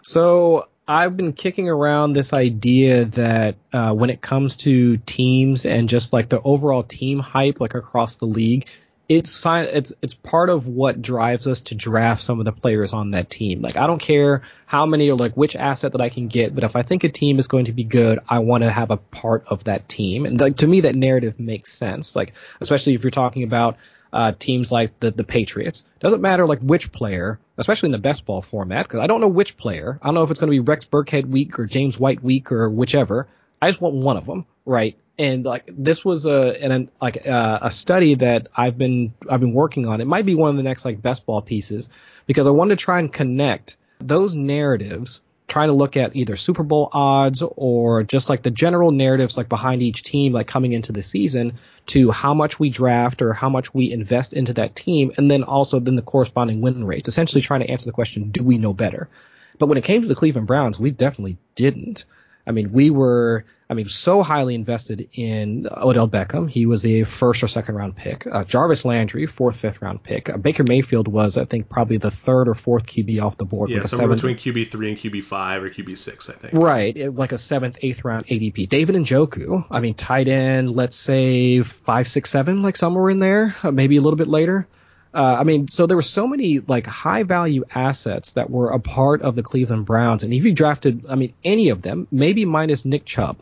[0.03, 5.89] So I've been kicking around this idea that uh, when it comes to teams and
[5.89, 8.69] just like the overall team hype, like across the league,
[9.09, 13.13] it's it's it's part of what drives us to draft some of the players on
[13.13, 13.61] that team.
[13.61, 16.65] Like I don't care how many or like which asset that I can get, but
[16.65, 18.97] if I think a team is going to be good, I want to have a
[18.97, 20.25] part of that team.
[20.27, 22.17] And like to me, that narrative makes sense.
[22.17, 23.77] Like especially if you're talking about
[24.15, 25.85] uh, teams like the the Patriots.
[25.99, 29.29] Doesn't matter like which player, especially in the best ball format, because I don't know
[29.29, 29.99] which player.
[30.01, 32.53] I don't know if it's going to be Rex Burkhead week or James White week
[32.53, 33.27] or whichever.
[33.61, 34.97] I just want one of them, right?
[35.19, 39.53] And like this was a an like uh, a study that I've been I've been
[39.53, 40.01] working on.
[40.01, 41.89] It might be one of the next like best ball pieces
[42.27, 45.23] because I wanted to try and connect those narratives
[45.55, 49.49] trying to look at either Super Bowl odds or just like the general narratives like
[49.49, 51.53] behind each team like coming into the season
[51.87, 55.45] to how much we draft or how much we invest into that team and then
[55.45, 57.07] also then the corresponding win rates.
[57.07, 59.09] Essentially trying to answer the question do we know better?
[59.57, 62.05] But when it came to the Cleveland Browns we definitely didn't.
[62.49, 66.51] I mean we were I mean, so highly invested in Odell Beckham.
[66.51, 68.27] He was the first or second round pick.
[68.27, 70.29] Uh, Jarvis Landry, fourth, fifth round pick.
[70.29, 73.71] Uh, Baker Mayfield was, I think, probably the third or fourth QB off the board.
[73.71, 76.53] Yeah, with somewhere seventh, between QB three and QB five or QB six, I think.
[76.53, 78.69] Right, like a seventh, eighth round ADP.
[78.69, 83.57] David Njoku, I mean, tight end, let's say five, six, seven, like somewhere in there,
[83.63, 84.69] uh, maybe a little bit later.
[85.15, 88.81] Uh, I mean, so there were so many like high value assets that were a
[88.81, 92.45] part of the Cleveland Browns, and if you drafted, I mean, any of them, maybe
[92.45, 93.39] minus Nick Chubb,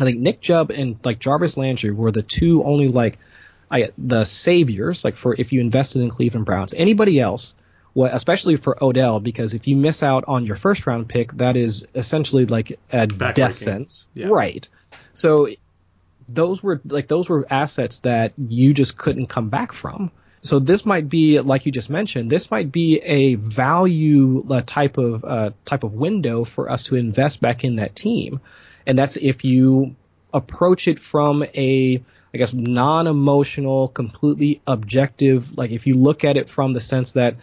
[0.00, 3.18] I think Nick Chubb and like Jarvis Landry were the two only like
[3.70, 6.72] I, the saviors like for if you invested in Cleveland Browns.
[6.74, 7.54] Anybody else,
[7.94, 11.56] well, especially for Odell, because if you miss out on your first round pick, that
[11.56, 14.28] is essentially like a death sentence, yeah.
[14.28, 14.66] right?
[15.12, 15.48] So
[16.28, 20.10] those were like those were assets that you just couldn't come back from.
[20.42, 24.96] So this might be, like you just mentioned, this might be a value uh, type
[24.96, 28.40] of uh, type of window for us to invest back in that team
[28.86, 29.96] and that's if you
[30.32, 32.02] approach it from a
[32.32, 35.56] I guess non-emotional, completely objective.
[35.58, 37.36] Like if you look at it from the sense that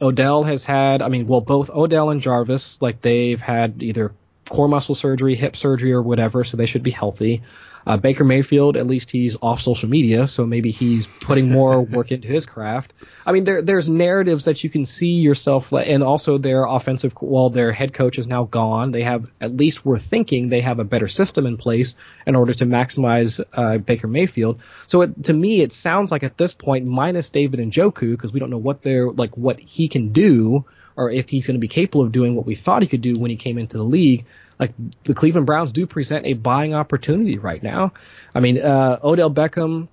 [0.00, 4.12] Odell has had, I mean, well, both Odell and Jarvis, like they've had either
[4.48, 7.42] core muscle surgery, hip surgery, or whatever, so they should be healthy.
[7.86, 12.12] Uh, Baker Mayfield, at least he's off social media, so maybe he's putting more work
[12.12, 12.92] into his craft.
[13.24, 17.50] I mean, there, there's narratives that you can see yourself, and also their offensive, while
[17.50, 20.84] their head coach is now gone, they have, at least we're thinking, they have a
[20.84, 21.94] better system in place
[22.26, 24.60] in order to maximize uh, Baker Mayfield.
[24.86, 28.40] So it, to me, it sounds like at this point, minus David Njoku, because we
[28.40, 30.64] don't know what they're, like, what he can do,
[30.96, 33.18] or if he's going to be capable of doing what we thought he could do
[33.18, 34.26] when he came into the league
[34.58, 34.72] like
[35.04, 37.92] the Cleveland Browns do present a buying opportunity right now.
[38.34, 39.88] I mean, uh, Odell Beckham,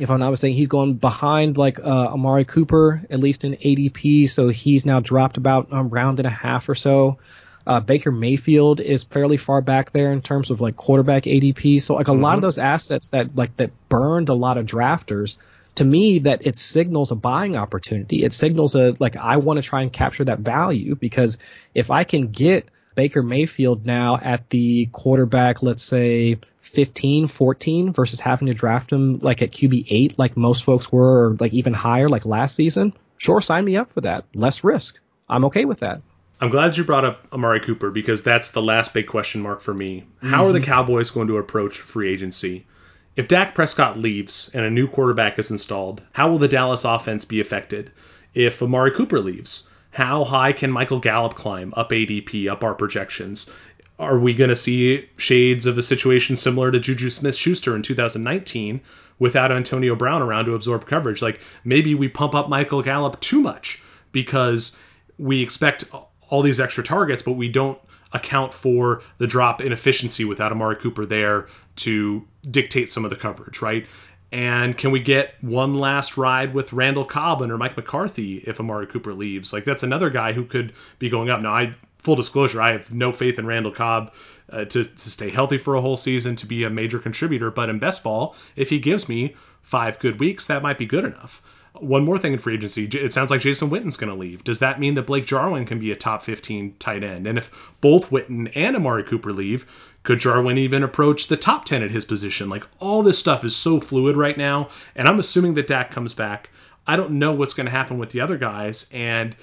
[0.00, 4.28] if I'm not mistaken, he's going behind like uh, Amari Cooper, at least in ADP,
[4.28, 7.18] so he's now dropped about a round and a half or so.
[7.66, 11.82] Uh, Baker Mayfield is fairly far back there in terms of like quarterback ADP.
[11.82, 12.22] So like a mm-hmm.
[12.22, 15.38] lot of those assets that like that burned a lot of drafters.
[15.76, 18.22] To me, that it signals a buying opportunity.
[18.22, 21.38] It signals a like I want to try and capture that value because
[21.74, 28.18] if I can get Baker Mayfield now at the quarterback, let's say 15, 14 versus
[28.18, 31.72] having to draft him like at QB 8 like most folks were or like even
[31.72, 34.24] higher like last season, sure, sign me up for that.
[34.34, 34.98] Less risk.
[35.28, 36.02] I'm okay with that.
[36.40, 39.72] I'm glad you brought up Amari Cooper because that's the last big question mark for
[39.72, 40.04] me.
[40.20, 40.40] How mm-hmm.
[40.40, 40.70] are the mm-hmm.
[40.70, 42.66] Cowboys going to approach free agency?
[43.14, 47.24] If Dak Prescott leaves and a new quarterback is installed, how will the Dallas offense
[47.24, 47.92] be affected?
[48.34, 49.66] If Amari Cooper leaves,
[49.96, 53.50] how high can Michael Gallup climb up ADP, up our projections?
[53.98, 57.80] Are we going to see shades of a situation similar to Juju Smith Schuster in
[57.80, 58.82] 2019
[59.18, 61.22] without Antonio Brown around to absorb coverage?
[61.22, 63.80] Like maybe we pump up Michael Gallup too much
[64.12, 64.76] because
[65.16, 65.86] we expect
[66.28, 67.78] all these extra targets, but we don't
[68.12, 73.16] account for the drop in efficiency without Amari Cooper there to dictate some of the
[73.16, 73.86] coverage, right?
[74.32, 78.86] And can we get one last ride with Randall Cobb or Mike McCarthy if Amari
[78.86, 79.52] Cooper leaves?
[79.52, 81.40] Like that's another guy who could be going up.
[81.40, 84.12] Now, I full disclosure, I have no faith in Randall Cobb
[84.50, 87.50] uh, to to stay healthy for a whole season to be a major contributor.
[87.50, 91.04] But in best ball, if he gives me five good weeks, that might be good
[91.04, 91.42] enough.
[91.80, 94.44] One more thing in free agency, it sounds like Jason Witten's going to leave.
[94.44, 97.26] Does that mean that Blake Jarwin can be a top 15 tight end?
[97.26, 97.50] And if
[97.80, 99.66] both Witten and Amari Cooper leave,
[100.02, 102.48] could Jarwin even approach the top 10 at his position?
[102.48, 106.14] Like all this stuff is so fluid right now, and I'm assuming that Dak comes
[106.14, 106.50] back.
[106.86, 109.34] I don't know what's going to happen with the other guys, and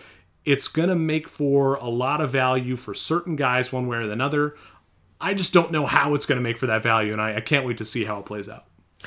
[0.46, 4.02] it's going to make for a lot of value for certain guys one way or
[4.02, 4.56] another.
[5.20, 7.42] I just don't know how it's going to make for that value, and I, I
[7.42, 8.66] can't wait to see how it plays out.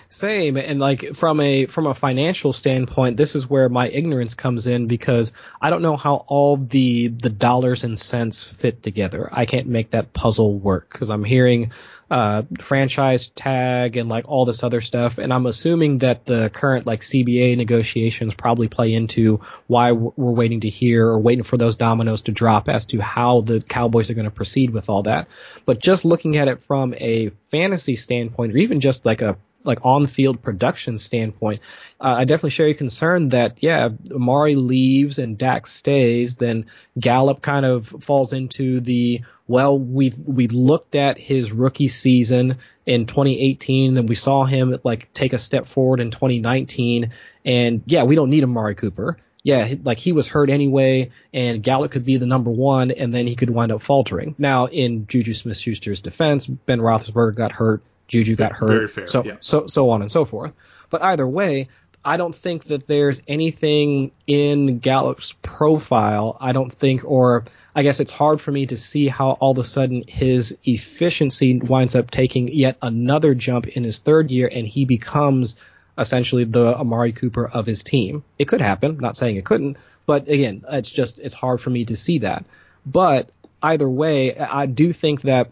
[0.08, 4.66] Same, and like from a from a financial standpoint, this is where my ignorance comes
[4.66, 9.28] in because I don't know how all the the dollars and cents fit together.
[9.32, 11.72] I can't make that puzzle work because I'm hearing
[12.08, 16.86] uh, franchise tag and like all this other stuff, and I'm assuming that the current
[16.86, 21.76] like CBA negotiations probably play into why we're waiting to hear or waiting for those
[21.76, 25.26] dominoes to drop as to how the Cowboys are going to proceed with all that.
[25.64, 29.36] But just looking at it from a fantasy standpoint, or even just like a
[29.66, 31.60] like on field production standpoint,
[32.00, 36.66] uh, I definitely share your concern that yeah, Amari leaves and Dak stays, then
[36.98, 43.06] Gallup kind of falls into the well, we we looked at his rookie season in
[43.06, 47.12] 2018, and we saw him like take a step forward in 2019,
[47.44, 49.18] and yeah, we don't need Amari Cooper.
[49.44, 53.28] Yeah, like he was hurt anyway, and Gallup could be the number one, and then
[53.28, 54.34] he could wind up faltering.
[54.38, 58.68] Now, in Juju Smith-Schuster's defense, Ben Roethlisberger got hurt, Juju got hurt.
[58.68, 59.06] Very fair.
[59.06, 59.36] So yeah.
[59.40, 60.54] so so on and so forth.
[60.90, 61.68] But either way,
[62.06, 66.36] I don't think that there's anything in Gallup's profile.
[66.40, 69.58] I don't think, or I guess it's hard for me to see how all of
[69.58, 74.66] a sudden his efficiency winds up taking yet another jump in his third year, and
[74.68, 75.56] he becomes
[75.98, 78.22] essentially the Amari Cooper of his team.
[78.38, 78.92] It could happen.
[78.92, 79.76] I'm not saying it couldn't,
[80.06, 82.44] but again, it's just it's hard for me to see that.
[82.86, 83.30] But
[83.60, 85.50] either way, I do think that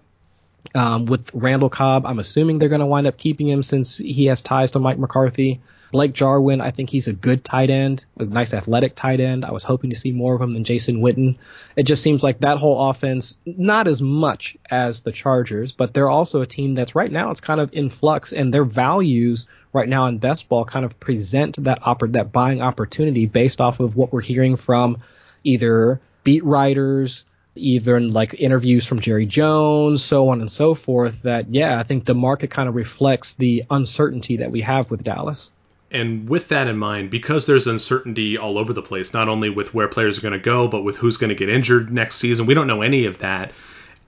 [0.75, 4.27] um, with Randall Cobb, I'm assuming they're going to wind up keeping him since he
[4.27, 5.61] has ties to Mike McCarthy.
[5.93, 9.45] Blake Jarwin, I think he's a good tight end, a nice athletic tight end.
[9.45, 11.37] I was hoping to see more of him than Jason Witten.
[11.77, 16.11] It just seems like that whole offense, not as much as the Chargers, but they're
[16.11, 19.89] also a team that's right now it's kind of in flux, and their values right
[19.89, 24.13] now in best ball kind of present that that buying opportunity based off of what
[24.13, 24.99] we're hearing from
[25.45, 27.25] either beat writers
[27.57, 32.05] even like interviews from Jerry Jones, so on and so forth, that, yeah, I think
[32.05, 35.53] the market kind of reflects the uncertainty that we have with Dallas.
[35.91, 39.73] And with that in mind, because there's uncertainty all over the place, not only with
[39.73, 42.47] where players are going to go, but with who's going to get injured next season,
[42.47, 43.53] we don't know any of that.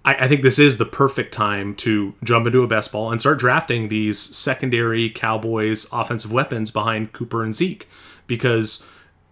[0.05, 3.20] I, I think this is the perfect time to jump into a best ball and
[3.20, 7.89] start drafting these secondary Cowboys offensive weapons behind Cooper and Zeke
[8.27, 8.85] because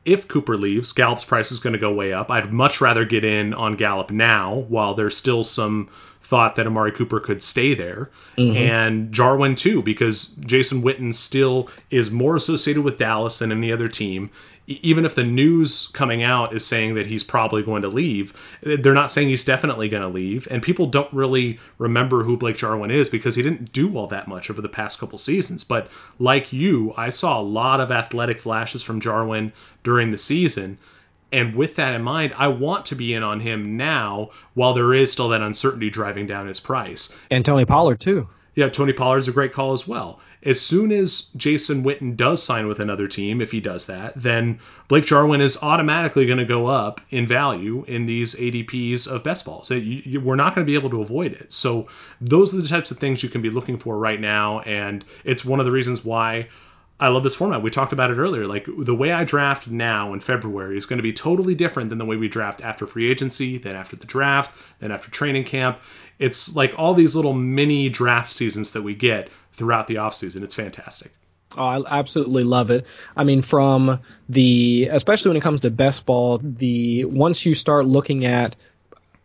[0.04, 2.30] if Cooper leaves, Gallup's price is going to go way up.
[2.30, 5.88] I'd much rather get in on Gallup now while there's still some
[6.24, 8.10] thought that Amari Cooper could stay there.
[8.36, 8.56] Mm-hmm.
[8.56, 13.88] And Jarwin too, because Jason Witten still is more associated with Dallas than any other
[13.88, 14.30] team
[14.66, 18.32] even if the news coming out is saying that he's probably going to leave,
[18.62, 20.48] they're not saying he's definitely going to leave.
[20.50, 24.28] And people don't really remember who Blake Jarwin is because he didn't do all that
[24.28, 25.64] much over the past couple seasons.
[25.64, 29.52] But like you, I saw a lot of athletic flashes from Jarwin
[29.82, 30.78] during the season.
[31.34, 34.94] And with that in mind, I want to be in on him now while there
[34.94, 37.12] is still that uncertainty driving down his price.
[37.30, 38.28] And Tony Pollard, too.
[38.54, 42.68] Yeah, Tony Pollard's a great call as well as soon as Jason Witten does sign
[42.68, 46.66] with another team, if he does that, then Blake Jarwin is automatically going to go
[46.66, 49.70] up in value in these ADPs of best balls.
[49.70, 51.50] You, you, we're not going to be able to avoid it.
[51.50, 51.88] So
[52.20, 55.44] those are the types of things you can be looking for right now, and it's
[55.44, 56.48] one of the reasons why
[57.04, 57.60] I love this format.
[57.60, 58.46] We talked about it earlier.
[58.46, 61.98] Like the way I draft now in February is going to be totally different than
[61.98, 65.80] the way we draft after free agency, then after the draft, then after training camp.
[66.18, 70.42] It's like all these little mini draft seasons that we get throughout the offseason.
[70.44, 71.12] It's fantastic.
[71.58, 72.86] Oh, I absolutely love it.
[73.14, 74.00] I mean, from
[74.30, 78.56] the especially when it comes to best ball, the once you start looking at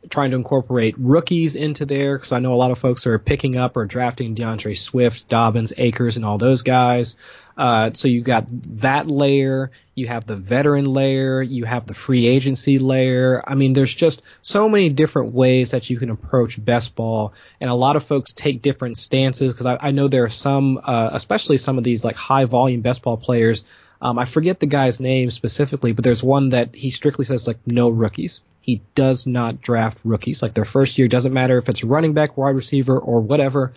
[0.10, 3.56] trying to incorporate rookies into there, because I know a lot of folks are picking
[3.56, 7.16] up or drafting D'Andre Swift, Dobbins, Akers, and all those guys.
[7.60, 8.46] Uh, so you got
[8.80, 13.44] that layer, you have the veteran layer, you have the free agency layer.
[13.46, 17.70] I mean, there's just so many different ways that you can approach best ball, and
[17.70, 21.10] a lot of folks take different stances because I, I, know there are some, uh,
[21.12, 23.66] especially some of these like high volume best ball players.
[24.02, 27.60] Um, I forget the guy's name specifically, but there's one that he strictly says like
[27.68, 28.40] no rookies.
[28.62, 30.42] He does not draft rookies.
[30.42, 33.74] Like their first year doesn't matter if it's running back, wide receiver, or whatever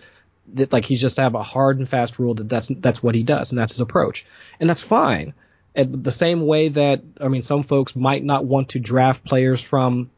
[0.53, 3.23] that like he's just have a hard and fast rule that that's that's what he
[3.23, 4.25] does and that's his approach,
[4.59, 5.33] and that's fine.
[5.75, 9.61] And the same way that I mean, some folks might not want to draft players
[9.61, 10.11] from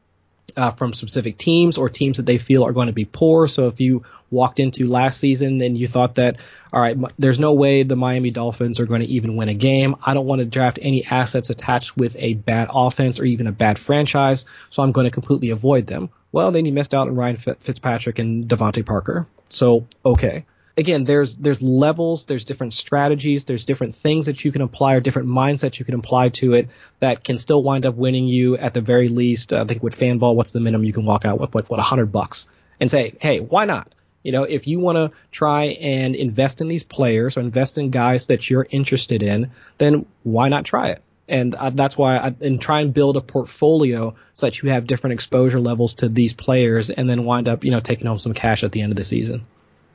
[0.55, 3.47] uh, from specific teams or teams that they feel are going to be poor.
[3.47, 4.01] So if you
[4.31, 6.39] walked into last season and you thought that,
[6.73, 9.95] all right, there's no way the Miami Dolphins are going to even win a game.
[10.03, 13.51] I don't want to draft any assets attached with a bad offense or even a
[13.51, 16.09] bad franchise, so I'm going to completely avoid them.
[16.31, 19.27] Well, then you missed out on Ryan Fitzpatrick and DeVante Parker.
[19.49, 20.45] So okay.
[20.77, 24.99] Again, there's there's levels, there's different strategies, there's different things that you can apply or
[24.99, 26.69] different mindsets you can apply to it
[26.99, 29.53] that can still wind up winning you at the very least.
[29.53, 31.55] I think with Fanball, what's the minimum you can walk out with?
[31.55, 32.47] Like what, hundred bucks,
[32.79, 33.93] and say, hey, why not?
[34.21, 37.91] You know, if you want to try and invest in these players or invest in
[37.91, 41.01] guys that you're interested in, then why not try it?
[41.27, 44.87] and uh, that's why I and try and build a portfolio so that you have
[44.87, 48.33] different exposure levels to these players, and then wind up you know taking home some
[48.33, 49.45] cash at the end of the season.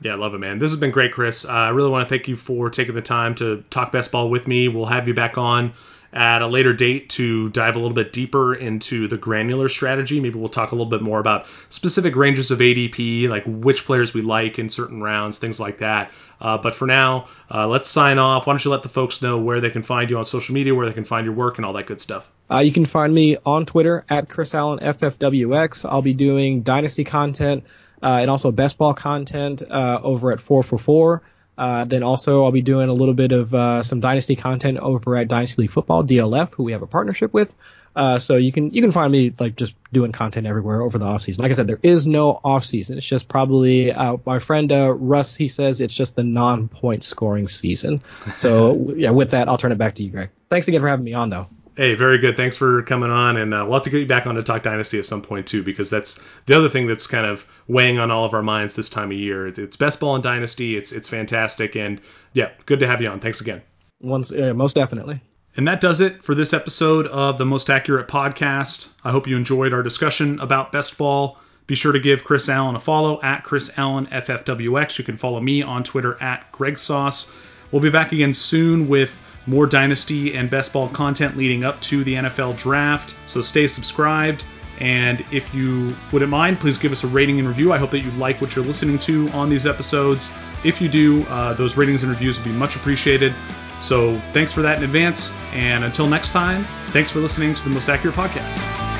[0.01, 0.57] Yeah, I love it, man.
[0.57, 1.45] This has been great, Chris.
[1.45, 4.29] Uh, I really want to thank you for taking the time to talk best ball
[4.29, 4.67] with me.
[4.67, 5.73] We'll have you back on
[6.13, 10.19] at a later date to dive a little bit deeper into the granular strategy.
[10.19, 14.13] Maybe we'll talk a little bit more about specific ranges of ADP, like which players
[14.13, 16.11] we like in certain rounds, things like that.
[16.39, 18.47] Uh, but for now, uh, let's sign off.
[18.47, 20.73] Why don't you let the folks know where they can find you on social media,
[20.73, 22.29] where they can find your work, and all that good stuff?
[22.49, 25.87] Uh, you can find me on Twitter at Chris Allen FFWX.
[25.87, 27.63] I'll be doing Dynasty content
[28.01, 31.21] and also best ball content uh, over at 4for4.
[31.57, 35.15] Uh, then also I'll be doing a little bit of uh, some Dynasty content over
[35.15, 37.53] at Dynasty League Football DLF, who we have a partnership with.
[37.93, 41.05] Uh, so you can you can find me like just doing content everywhere over the
[41.05, 41.41] off season.
[41.41, 42.97] Like I said, there is no off season.
[42.97, 45.35] It's just probably uh, my friend uh, Russ.
[45.35, 48.01] He says it's just the non point scoring season.
[48.37, 50.29] So yeah, with that, I'll turn it back to you, Greg.
[50.49, 51.47] Thanks again for having me on, though.
[51.81, 52.37] Hey, very good.
[52.37, 54.61] Thanks for coming on, and uh, we'll have to get you back on to talk
[54.61, 58.11] Dynasty at some point too, because that's the other thing that's kind of weighing on
[58.11, 59.47] all of our minds this time of year.
[59.47, 60.77] It's, it's best ball in Dynasty.
[60.77, 61.99] It's it's fantastic, and
[62.33, 63.19] yeah, good to have you on.
[63.19, 63.63] Thanks again.
[63.99, 65.21] Once, uh, most definitely.
[65.57, 68.87] And that does it for this episode of the Most Accurate Podcast.
[69.03, 71.39] I hope you enjoyed our discussion about best ball.
[71.65, 74.99] Be sure to give Chris Allen a follow at Chris Allen FFWX.
[74.99, 77.33] You can follow me on Twitter at Greg Sauce.
[77.71, 82.03] We'll be back again soon with more Dynasty and Best Ball content leading up to
[82.03, 83.15] the NFL Draft.
[83.25, 84.43] So stay subscribed.
[84.79, 87.71] And if you wouldn't mind, please give us a rating and review.
[87.71, 90.31] I hope that you like what you're listening to on these episodes.
[90.63, 93.33] If you do, uh, those ratings and reviews would be much appreciated.
[93.79, 95.31] So thanks for that in advance.
[95.53, 98.90] And until next time, thanks for listening to the Most Accurate Podcast.